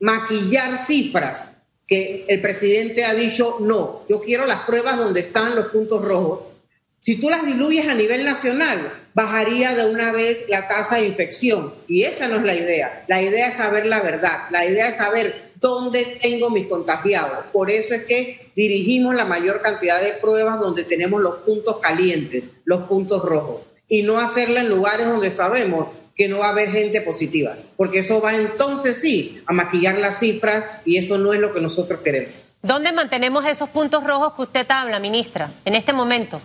maquillar 0.02 0.78
cifras, 0.78 1.54
que 1.88 2.26
el 2.28 2.42
presidente 2.42 3.06
ha 3.06 3.14
dicho, 3.14 3.58
no, 3.62 4.04
yo 4.10 4.20
quiero 4.20 4.46
las 4.46 4.62
pruebas 4.62 4.98
donde 4.98 5.22
están 5.22 5.56
los 5.56 5.68
puntos 5.68 6.04
rojos, 6.04 6.53
si 7.04 7.18
tú 7.18 7.30
las 7.30 7.46
diluyes 7.46 7.90
a 7.90 7.96
nivel 7.96 8.24
nacional, 8.24 8.94
bajaría 9.14 9.76
de 9.76 9.92
una 9.92 10.14
vez 10.14 10.46
la 10.48 10.70
tasa 10.70 10.96
de 10.96 11.06
infección. 11.06 11.74
Y 11.86 12.04
esa 12.04 12.30
no 12.30 12.38
es 12.38 12.44
la 12.44 12.56
idea. 12.56 13.04
La 13.10 13.22
idea 13.22 13.50
es 13.50 13.56
saber 13.56 13.86
la 13.88 14.00
verdad. 14.02 14.48
La 14.52 14.66
idea 14.66 14.88
es 14.88 14.96
saber 14.96 15.52
dónde 15.60 16.18
tengo 16.22 16.50
mis 16.50 16.68
contagiados. 16.68 17.40
Por 17.52 17.70
eso 17.70 17.94
es 17.94 18.06
que 18.06 18.52
dirigimos 18.56 19.16
la 19.16 19.26
mayor 19.26 19.62
cantidad 19.62 20.02
de 20.02 20.14
pruebas 20.14 20.62
donde 20.62 20.86
tenemos 20.86 21.20
los 21.20 21.40
puntos 21.40 21.80
calientes, 21.80 22.46
los 22.64 22.84
puntos 22.84 23.22
rojos. 23.22 23.68
Y 23.90 24.04
no 24.04 24.18
hacerla 24.18 24.62
en 24.62 24.70
lugares 24.70 25.06
donde 25.06 25.30
sabemos 25.30 25.88
que 26.16 26.30
no 26.30 26.40
va 26.40 26.48
a 26.48 26.52
haber 26.52 26.72
gente 26.72 27.02
positiva. 27.02 27.58
Porque 27.76 28.00
eso 28.00 28.22
va 28.22 28.34
entonces 28.34 29.02
sí 29.02 29.44
a 29.46 29.52
maquillar 29.52 29.98
las 29.98 30.20
cifras 30.20 30.64
y 30.86 30.96
eso 31.00 31.18
no 31.18 31.34
es 31.34 31.42
lo 31.42 31.54
que 31.54 31.60
nosotros 31.60 32.00
queremos. 32.02 32.58
¿Dónde 32.62 32.94
mantenemos 32.94 33.46
esos 33.46 33.68
puntos 33.68 34.06
rojos 34.06 34.36
que 34.36 34.44
usted 34.44 34.66
habla, 34.72 35.00
ministra, 35.00 35.52
en 35.66 35.76
este 35.76 35.92
momento? 35.92 36.42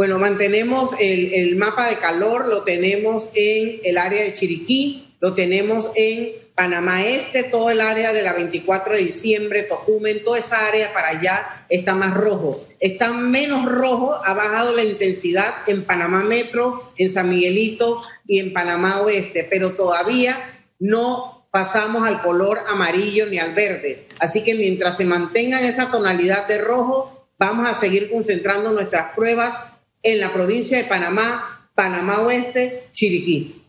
Bueno, 0.00 0.18
mantenemos 0.18 0.94
el, 0.98 1.56
mapa 1.56 1.90
de 1.90 1.96
calor, 1.96 2.48
lo 2.48 2.62
tenemos 2.62 3.28
en 3.34 3.80
el 3.84 3.98
área 3.98 4.22
de 4.22 4.32
Chiriquí, 4.32 5.14
lo 5.20 5.34
tenemos 5.34 5.90
en 5.94 6.30
Panamá 6.54 7.04
Este, 7.04 7.42
todo 7.42 7.68
el 7.68 7.82
área 7.82 8.14
de 8.14 8.22
la 8.22 8.32
24 8.32 8.94
de 8.94 9.00
diciembre, 9.00 9.64
Tocumen, 9.64 10.24
toda 10.24 10.38
esa 10.38 10.66
área 10.66 10.94
para 10.94 11.08
allá 11.08 11.66
está 11.68 11.94
más 11.94 12.14
rojo. 12.14 12.66
Está 12.78 13.12
menos 13.12 13.66
rojo, 13.66 14.18
ha 14.24 14.32
bajado 14.32 14.74
la 14.74 14.84
intensidad 14.84 15.52
en 15.66 15.84
Panamá 15.84 16.24
Metro, 16.24 16.94
en 16.96 17.10
San 17.10 17.28
Miguelito 17.28 18.02
y 18.26 18.38
en 18.38 18.54
Panamá 18.54 19.02
Oeste, 19.02 19.46
pero 19.50 19.74
todavía 19.74 20.64
no 20.78 21.46
pasamos 21.50 22.08
al 22.08 22.22
color 22.22 22.60
amarillo 22.68 23.26
ni 23.26 23.38
al 23.38 23.52
verde. 23.52 24.08
Así 24.18 24.42
que 24.44 24.54
mientras 24.54 24.96
se 24.96 25.04
mantenga 25.04 25.60
esa 25.60 25.90
tonalidad 25.90 26.48
de 26.48 26.56
rojo, 26.56 27.28
vamos 27.38 27.68
a 27.68 27.74
seguir 27.74 28.10
concentrando 28.10 28.72
nuestras 28.72 29.14
pruebas 29.14 29.69
en 30.02 30.20
la 30.20 30.32
provincia 30.32 30.78
de 30.78 30.84
Panamá, 30.84 31.68
Panamá 31.74 32.20
Oeste, 32.20 32.88
Chiriquí. 32.92 33.60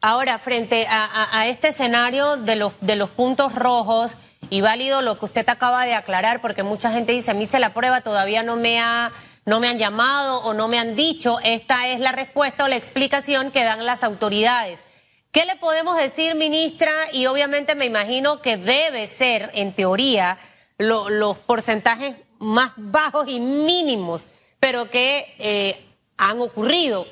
Ahora, 0.00 0.38
frente 0.38 0.86
a, 0.88 1.46
este 1.48 1.68
escenario 1.68 2.36
de 2.36 2.56
los, 2.56 3.10
puntos 3.10 3.54
rojos, 3.54 4.16
y 4.50 4.60
válido 4.60 5.00
lo 5.00 5.18
que 5.18 5.24
usted 5.24 5.48
acaba 5.48 5.86
de 5.86 5.94
aclarar, 5.94 6.42
porque 6.42 6.62
mucha 6.62 6.92
gente 6.92 7.12
dice, 7.12 7.30
a 7.30 7.34
mí 7.34 7.46
se 7.46 7.58
la 7.58 7.72
prueba, 7.72 8.02
todavía 8.02 8.42
no 8.42 8.56
me, 8.56 8.78
ha, 8.78 9.12
no 9.46 9.60
me 9.60 9.68
han 9.68 9.78
llamado 9.78 10.42
o 10.42 10.52
no 10.52 10.68
me 10.68 10.78
han 10.78 10.94
dicho, 10.94 11.38
esta 11.42 11.88
es 11.88 12.00
la 12.00 12.12
respuesta 12.12 12.64
o 12.64 12.68
la 12.68 12.76
explicación 12.76 13.50
que 13.50 13.64
dan 13.64 13.86
las 13.86 14.04
autoridades. 14.04 14.84
¿Qué 15.32 15.46
le 15.46 15.56
podemos 15.56 15.96
decir, 15.96 16.34
ministra? 16.34 16.92
Y 17.12 17.26
obviamente 17.26 17.74
me 17.74 17.86
imagino 17.86 18.42
que 18.42 18.56
debe 18.58 19.06
ser, 19.06 19.50
en 19.54 19.72
teoría, 19.72 20.38
los 20.76 21.38
porcentajes 21.38 22.16
más 22.38 22.72
bajos 22.76 23.26
y 23.26 23.40
mínimos, 23.40 24.28
pero 24.64 24.88
que 24.88 25.34
eh, 25.38 25.78
han 26.16 26.40
ocurrido. 26.40 27.06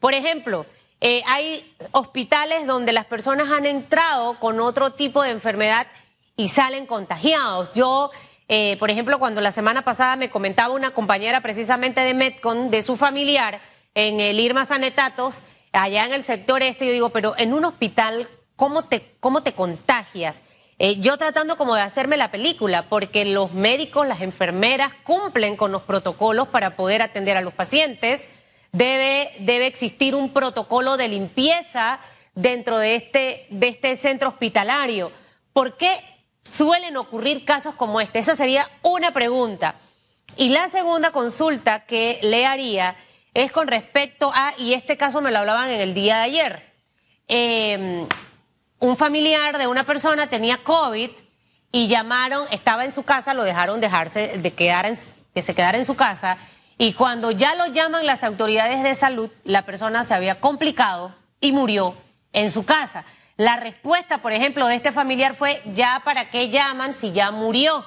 Por 0.00 0.14
ejemplo, 0.14 0.66
eh, 1.00 1.22
hay 1.28 1.72
hospitales 1.92 2.66
donde 2.66 2.92
las 2.92 3.04
personas 3.04 3.52
han 3.52 3.66
entrado 3.66 4.40
con 4.40 4.58
otro 4.58 4.94
tipo 4.94 5.22
de 5.22 5.30
enfermedad 5.30 5.86
y 6.34 6.48
salen 6.48 6.86
contagiados. 6.86 7.72
Yo, 7.72 8.10
eh, 8.48 8.76
por 8.80 8.90
ejemplo, 8.90 9.20
cuando 9.20 9.40
la 9.40 9.52
semana 9.52 9.82
pasada 9.82 10.16
me 10.16 10.28
comentaba 10.28 10.74
una 10.74 10.90
compañera 10.90 11.40
precisamente 11.40 12.00
de 12.00 12.14
Metcon, 12.14 12.68
de 12.68 12.82
su 12.82 12.96
familiar, 12.96 13.60
en 13.94 14.18
el 14.18 14.40
Irma 14.40 14.64
Sanetatos, 14.64 15.42
allá 15.70 16.04
en 16.04 16.12
el 16.12 16.24
sector 16.24 16.64
este, 16.64 16.86
yo 16.86 16.92
digo, 16.92 17.10
pero 17.10 17.34
en 17.38 17.54
un 17.54 17.64
hospital, 17.64 18.28
¿cómo 18.56 18.86
te, 18.86 19.14
cómo 19.20 19.44
te 19.44 19.52
contagias? 19.52 20.42
Eh, 20.78 21.00
yo 21.00 21.16
tratando 21.16 21.56
como 21.56 21.74
de 21.74 21.82
hacerme 21.82 22.16
la 22.16 22.30
película, 22.30 22.88
porque 22.88 23.24
los 23.24 23.52
médicos, 23.52 24.06
las 24.06 24.20
enfermeras 24.20 24.90
cumplen 25.02 25.56
con 25.56 25.72
los 25.72 25.82
protocolos 25.82 26.48
para 26.48 26.76
poder 26.76 27.02
atender 27.02 27.36
a 27.36 27.40
los 27.40 27.54
pacientes 27.54 28.24
Debe, 28.72 29.30
debe 29.40 29.66
existir 29.66 30.14
un 30.14 30.32
protocolo 30.32 30.96
de 30.96 31.08
limpieza 31.08 32.00
dentro 32.34 32.78
de 32.78 32.96
este, 32.96 33.46
de 33.50 33.68
este 33.68 33.96
centro 33.96 34.28
hospitalario. 34.28 35.10
¿Por 35.52 35.76
qué 35.76 35.98
suelen 36.42 36.96
ocurrir 36.96 37.44
casos 37.44 37.74
como 37.74 38.00
este? 38.00 38.18
Esa 38.18 38.36
sería 38.36 38.68
una 38.82 39.12
pregunta. 39.12 39.76
Y 40.36 40.50
la 40.50 40.68
segunda 40.68 41.12
consulta 41.12 41.86
que 41.86 42.18
le 42.22 42.44
haría 42.44 42.96
es 43.32 43.50
con 43.50 43.68
respecto 43.68 44.30
a, 44.34 44.52
y 44.58 44.74
este 44.74 44.96
caso 44.98 45.22
me 45.22 45.30
lo 45.30 45.38
hablaban 45.38 45.70
en 45.70 45.80
el 45.80 45.94
día 45.94 46.18
de 46.18 46.22
ayer, 46.22 46.72
em, 47.26 48.06
un 48.78 48.96
familiar 48.96 49.58
de 49.58 49.66
una 49.66 49.84
persona 49.84 50.28
tenía 50.28 50.58
COVID 50.58 51.10
y 51.72 51.88
llamaron, 51.88 52.46
estaba 52.50 52.84
en 52.84 52.92
su 52.92 53.04
casa, 53.04 53.34
lo 53.34 53.44
dejaron 53.44 53.80
dejarse 53.80 54.38
de 54.38 54.52
quedar 54.54 54.86
en, 54.86 54.96
que 55.34 55.42
se 55.42 55.54
quedara 55.54 55.78
en 55.78 55.84
su 55.84 55.96
casa 55.96 56.38
y 56.78 56.94
cuando 56.94 57.32
ya 57.32 57.56
lo 57.56 57.66
llaman 57.66 58.06
las 58.06 58.22
autoridades 58.22 58.82
de 58.84 58.94
salud, 58.94 59.30
la 59.42 59.62
persona 59.62 60.04
se 60.04 60.14
había 60.14 60.40
complicado 60.40 61.14
y 61.40 61.50
murió 61.50 61.96
en 62.32 62.52
su 62.52 62.64
casa. 62.64 63.04
La 63.36 63.56
respuesta, 63.56 64.18
por 64.18 64.32
ejemplo, 64.32 64.66
de 64.66 64.76
este 64.76 64.92
familiar 64.92 65.34
fue, 65.34 65.60
ya 65.74 66.02
para 66.04 66.30
qué 66.30 66.50
llaman 66.50 66.94
si 66.94 67.10
ya 67.10 67.32
murió. 67.32 67.84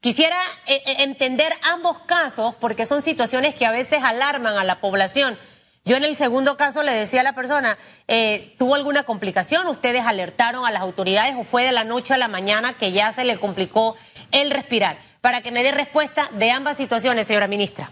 Quisiera 0.00 0.38
eh, 0.66 0.82
eh, 0.84 0.96
entender 1.00 1.52
ambos 1.62 2.00
casos 2.00 2.54
porque 2.60 2.84
son 2.84 3.00
situaciones 3.00 3.54
que 3.54 3.64
a 3.64 3.70
veces 3.70 4.02
alarman 4.02 4.58
a 4.58 4.64
la 4.64 4.80
población. 4.80 5.38
Yo 5.86 5.96
en 5.96 6.04
el 6.04 6.16
segundo 6.16 6.56
caso 6.56 6.82
le 6.82 6.92
decía 6.92 7.20
a 7.20 7.24
la 7.24 7.34
persona, 7.34 7.76
eh, 8.08 8.54
¿tuvo 8.56 8.74
alguna 8.74 9.04
complicación? 9.04 9.66
¿Ustedes 9.66 10.06
alertaron 10.06 10.64
a 10.64 10.70
las 10.70 10.80
autoridades 10.80 11.34
o 11.38 11.44
fue 11.44 11.62
de 11.62 11.72
la 11.72 11.84
noche 11.84 12.14
a 12.14 12.18
la 12.18 12.26
mañana 12.26 12.72
que 12.78 12.92
ya 12.92 13.12
se 13.12 13.24
le 13.24 13.36
complicó 13.36 13.94
el 14.32 14.50
respirar? 14.50 14.98
Para 15.20 15.42
que 15.42 15.52
me 15.52 15.62
dé 15.62 15.72
respuesta 15.72 16.30
de 16.38 16.50
ambas 16.50 16.78
situaciones, 16.78 17.26
señora 17.26 17.48
ministra. 17.48 17.90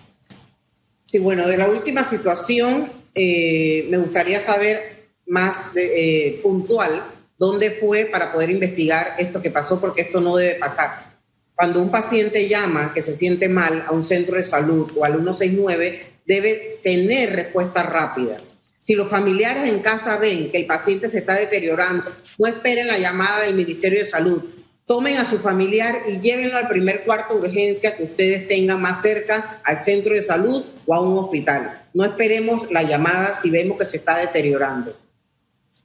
Sí, 1.05 1.19
bueno, 1.19 1.47
de 1.47 1.59
la 1.59 1.69
última 1.69 2.03
situación 2.03 2.91
eh, 3.15 3.87
me 3.91 3.99
gustaría 3.99 4.41
saber 4.41 5.11
más 5.27 5.67
eh, 5.77 6.41
puntual 6.43 7.05
dónde 7.37 7.73
fue 7.73 8.07
para 8.07 8.33
poder 8.33 8.49
investigar 8.49 9.17
esto 9.19 9.43
que 9.43 9.51
pasó, 9.51 9.81
porque 9.81 10.01
esto 10.01 10.23
no 10.23 10.37
debe 10.37 10.55
pasar. 10.55 11.13
Cuando 11.55 11.83
un 11.83 11.91
paciente 11.91 12.49
llama 12.49 12.95
que 12.95 13.03
se 13.03 13.15
siente 13.15 13.51
mal 13.51 13.85
a 13.87 13.93
un 13.93 14.07
centro 14.07 14.37
de 14.37 14.45
salud 14.45 14.91
o 14.97 15.05
al 15.05 15.13
169, 15.13 16.12
debe 16.27 16.81
tener 16.83 17.35
respuesta 17.35 17.83
rápida. 17.83 18.39
Si 18.81 18.95
los 18.95 19.09
familiares 19.09 19.65
en 19.65 19.81
casa 19.81 20.17
ven 20.17 20.51
que 20.51 20.59
el 20.59 20.67
paciente 20.67 21.09
se 21.09 21.19
está 21.19 21.35
deteriorando, 21.35 22.15
no 22.39 22.47
esperen 22.47 22.89
la 22.89 22.99
llamada 22.99 23.43
del 23.43 23.55
Ministerio 23.55 24.01
de 24.01 24.07
Salud 24.07 24.43
tomen 24.87 25.17
a 25.17 25.29
su 25.29 25.39
familiar 25.39 26.03
y 26.07 26.21
llévenlo 26.21 26.59
al 26.59 26.69
primer 26.69 27.05
cuarto 27.05 27.35
de 27.35 27.49
urgencia 27.49 27.97
que 27.97 28.05
ustedes 28.05 28.49
tengan 28.49 28.81
más 28.81 29.01
cerca 29.01 29.61
al 29.65 29.81
centro 29.81 30.15
de 30.15 30.23
salud 30.23 30.65
o 30.87 30.95
a 30.95 31.01
un 31.01 31.17
hospital. 31.17 31.89
No 31.95 32.05
esperemos 32.05 32.71
la 32.71 32.83
llamada 32.83 33.39
si 33.41 33.51
vemos 33.51 33.79
que 33.79 33.87
se 33.87 33.99
está 33.99 34.19
deteriorando. 34.19 34.95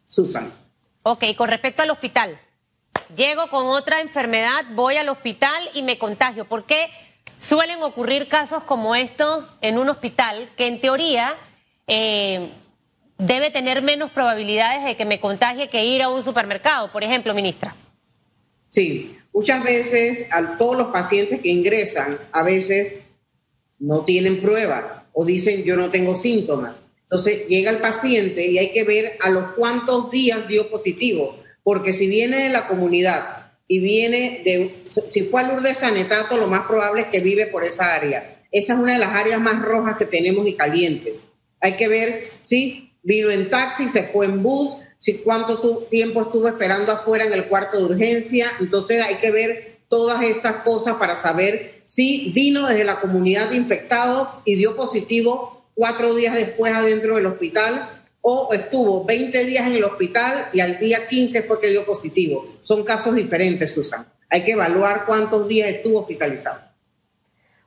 Susan. 0.08 0.54
Ok, 1.04 1.24
con 1.38 1.50
respecto 1.50 1.84
al 1.84 1.90
hospital. 1.90 2.40
Llego 3.16 3.48
con 3.48 3.68
otra 3.68 4.02
enfermedad, 4.02 4.66
voy 4.72 4.98
al 4.98 5.08
hospital 5.08 5.64
y 5.74 5.84
me 5.84 5.98
contagio. 5.98 6.46
¿Por 6.46 6.66
qué 6.66 6.88
suelen 7.38 7.82
ocurrir 7.84 8.28
casos 8.28 8.64
como 8.64 8.96
estos 8.96 9.46
en 9.62 9.78
un 9.78 9.90
hospital 9.90 10.50
que 10.58 10.68
en 10.68 10.82
teoría 10.82 11.36
eh, 11.88 12.50
debe 13.18 13.52
tener 13.52 13.82
menos 13.82 14.12
probabilidades 14.12 14.84
de 14.84 14.96
que 14.96 15.06
me 15.06 15.20
contagie 15.20 15.70
que 15.70 15.86
ir 15.86 16.02
a 16.02 16.10
un 16.10 16.24
supermercado, 16.24 16.92
por 16.92 17.04
ejemplo, 17.04 17.34
ministra? 17.34 17.76
Sí, 18.70 19.18
muchas 19.34 19.64
veces 19.64 20.28
a 20.32 20.58
todos 20.58 20.78
los 20.78 20.88
pacientes 20.88 21.42
que 21.42 21.50
ingresan, 21.50 22.20
a 22.32 22.44
veces 22.44 22.94
no 23.80 24.04
tienen 24.04 24.42
prueba 24.42 25.06
o 25.14 25.26
dicen 25.26 25.64
yo 25.64 25.76
no 25.76 25.90
tengo 25.90 26.16
síntomas. 26.16 26.76
Entonces 27.04 27.48
llega 27.48 27.72
el 27.72 27.78
paciente 27.78 28.46
y 28.46 28.58
hay 28.58 28.72
que 28.72 28.84
ver 28.84 29.18
a 29.22 29.30
los 29.30 29.54
cuántos 29.54 30.12
días 30.12 30.48
dio 30.48 30.70
positivo, 30.70 31.42
porque 31.64 31.94
si 31.94 32.08
viene 32.08 32.44
de 32.44 32.50
la 32.50 32.68
comunidad 32.68 33.37
y 33.68 33.80
viene 33.80 34.42
de, 34.46 34.84
si 35.10 35.24
fue 35.24 35.42
a 35.42 35.48
Lourdes 35.48 35.80
Sanetato, 35.80 36.38
lo 36.38 36.48
más 36.48 36.66
probable 36.68 37.02
es 37.02 37.08
que 37.08 37.20
vive 37.20 37.48
por 37.48 37.64
esa 37.64 37.94
área. 37.94 38.42
Esa 38.52 38.74
es 38.74 38.80
una 38.80 38.94
de 38.94 39.00
las 39.00 39.14
áreas 39.14 39.42
más 39.42 39.62
rojas 39.62 39.98
que 39.98 40.06
tenemos 40.06 40.48
y 40.48 40.56
calientes. 40.56 41.16
Hay 41.60 41.74
que 41.74 41.88
ver 41.88 42.30
si 42.44 42.94
vino 43.04 43.30
en 43.30 43.50
taxi, 43.50 43.90
se 43.90 44.04
fue 44.04 44.26
en 44.26 44.42
bus, 44.42 44.78
si 45.00 45.16
cuánto 45.20 45.60
tiempo 45.90 46.22
estuvo 46.22 46.48
esperando 46.48 46.92
afuera 46.92 47.26
en 47.26 47.34
el 47.34 47.48
cuarto 47.48 47.78
de 47.78 47.94
urgencia. 47.94 48.52
Entonces 48.60 49.06
hay 49.06 49.16
que 49.16 49.32
ver 49.32 49.80
todas 49.90 50.24
estas 50.24 50.58
cosas 50.58 50.96
para 50.96 51.20
saber 51.20 51.82
si 51.86 52.32
vino 52.34 52.68
desde 52.68 52.84
la 52.84 53.00
comunidad 53.00 53.50
de 53.50 53.68
y 54.46 54.56
dio 54.56 54.76
positivo 54.76 55.66
cuatro 55.74 56.16
días 56.16 56.34
después 56.34 56.74
adentro 56.74 57.16
del 57.16 57.28
hospital 57.28 57.97
o 58.30 58.54
estuvo 58.54 59.06
20 59.06 59.46
días 59.46 59.66
en 59.68 59.76
el 59.76 59.86
hospital 59.86 60.50
y 60.52 60.60
al 60.60 60.78
día 60.80 61.08
15 61.08 61.44
fue 61.44 61.62
que 61.62 61.70
dio 61.70 61.86
positivo. 61.86 62.58
Son 62.62 62.84
casos 62.84 63.16
diferentes, 63.16 63.74
Susan. 63.74 64.06
Hay 64.30 64.44
que 64.44 64.52
evaluar 64.52 65.06
cuántos 65.06 65.48
días 65.48 65.70
estuvo 65.70 66.02
hospitalizado. 66.02 66.60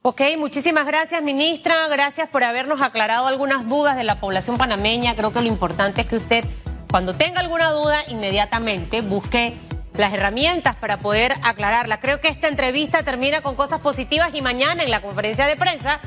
Ok, 0.02 0.20
muchísimas 0.36 0.86
gracias, 0.86 1.22
ministra. 1.22 1.88
Gracias 1.88 2.28
por 2.28 2.44
habernos 2.44 2.82
aclarado 2.82 3.26
algunas 3.26 3.66
dudas 3.70 3.96
de 3.96 4.04
la 4.04 4.20
población 4.20 4.58
panameña. 4.58 5.16
Creo 5.16 5.32
que 5.32 5.40
lo 5.40 5.48
importante 5.48 6.02
es 6.02 6.06
que 6.06 6.16
usted 6.16 6.44
cuando 6.90 7.14
tenga 7.14 7.40
alguna 7.40 7.70
duda, 7.70 7.98
inmediatamente 8.08 9.00
busque 9.00 9.54
las 9.94 10.12
herramientas 10.12 10.76
para 10.76 10.98
poder 10.98 11.32
aclararla. 11.42 12.00
Creo 12.00 12.20
que 12.20 12.28
esta 12.28 12.48
entrevista 12.48 13.02
termina 13.02 13.40
con 13.40 13.54
cosas 13.54 13.80
positivas 13.80 14.34
y 14.34 14.42
mañana 14.42 14.82
en 14.82 14.90
la 14.90 15.00
conferencia 15.00 15.46
de 15.46 15.56
prensa 15.56 16.00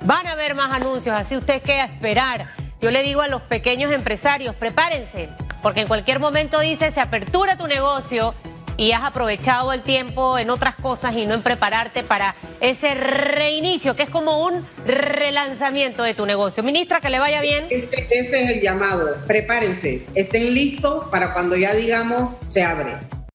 van 0.00 0.26
a 0.26 0.32
haber 0.32 0.56
más 0.56 0.72
anuncios, 0.72 1.14
así 1.14 1.36
usted 1.36 1.62
queda 1.62 1.84
a 1.84 1.86
esperar. 1.86 2.69
Yo 2.80 2.90
le 2.90 3.02
digo 3.02 3.20
a 3.20 3.28
los 3.28 3.42
pequeños 3.42 3.92
empresarios, 3.92 4.54
prepárense, 4.54 5.28
porque 5.62 5.80
en 5.80 5.88
cualquier 5.88 6.18
momento 6.18 6.60
dice, 6.60 6.90
se 6.90 7.00
apertura 7.00 7.58
tu 7.58 7.66
negocio 7.66 8.34
y 8.78 8.92
has 8.92 9.02
aprovechado 9.02 9.74
el 9.74 9.82
tiempo 9.82 10.38
en 10.38 10.48
otras 10.48 10.76
cosas 10.76 11.14
y 11.14 11.26
no 11.26 11.34
en 11.34 11.42
prepararte 11.42 12.02
para 12.02 12.34
ese 12.62 12.94
reinicio, 12.94 13.94
que 13.94 14.04
es 14.04 14.08
como 14.08 14.46
un 14.46 14.64
relanzamiento 14.86 16.02
de 16.02 16.14
tu 16.14 16.24
negocio. 16.24 16.62
Ministra, 16.62 17.00
que 17.00 17.10
le 17.10 17.18
vaya 17.18 17.42
bien. 17.42 17.66
Este, 17.68 18.06
ese 18.18 18.44
es 18.44 18.50
el 18.52 18.62
llamado. 18.62 19.16
Prepárense, 19.26 20.06
estén 20.14 20.54
listos 20.54 21.04
para 21.10 21.34
cuando 21.34 21.56
ya 21.56 21.74
digamos 21.74 22.36
se 22.48 22.62
abre. 22.62 22.96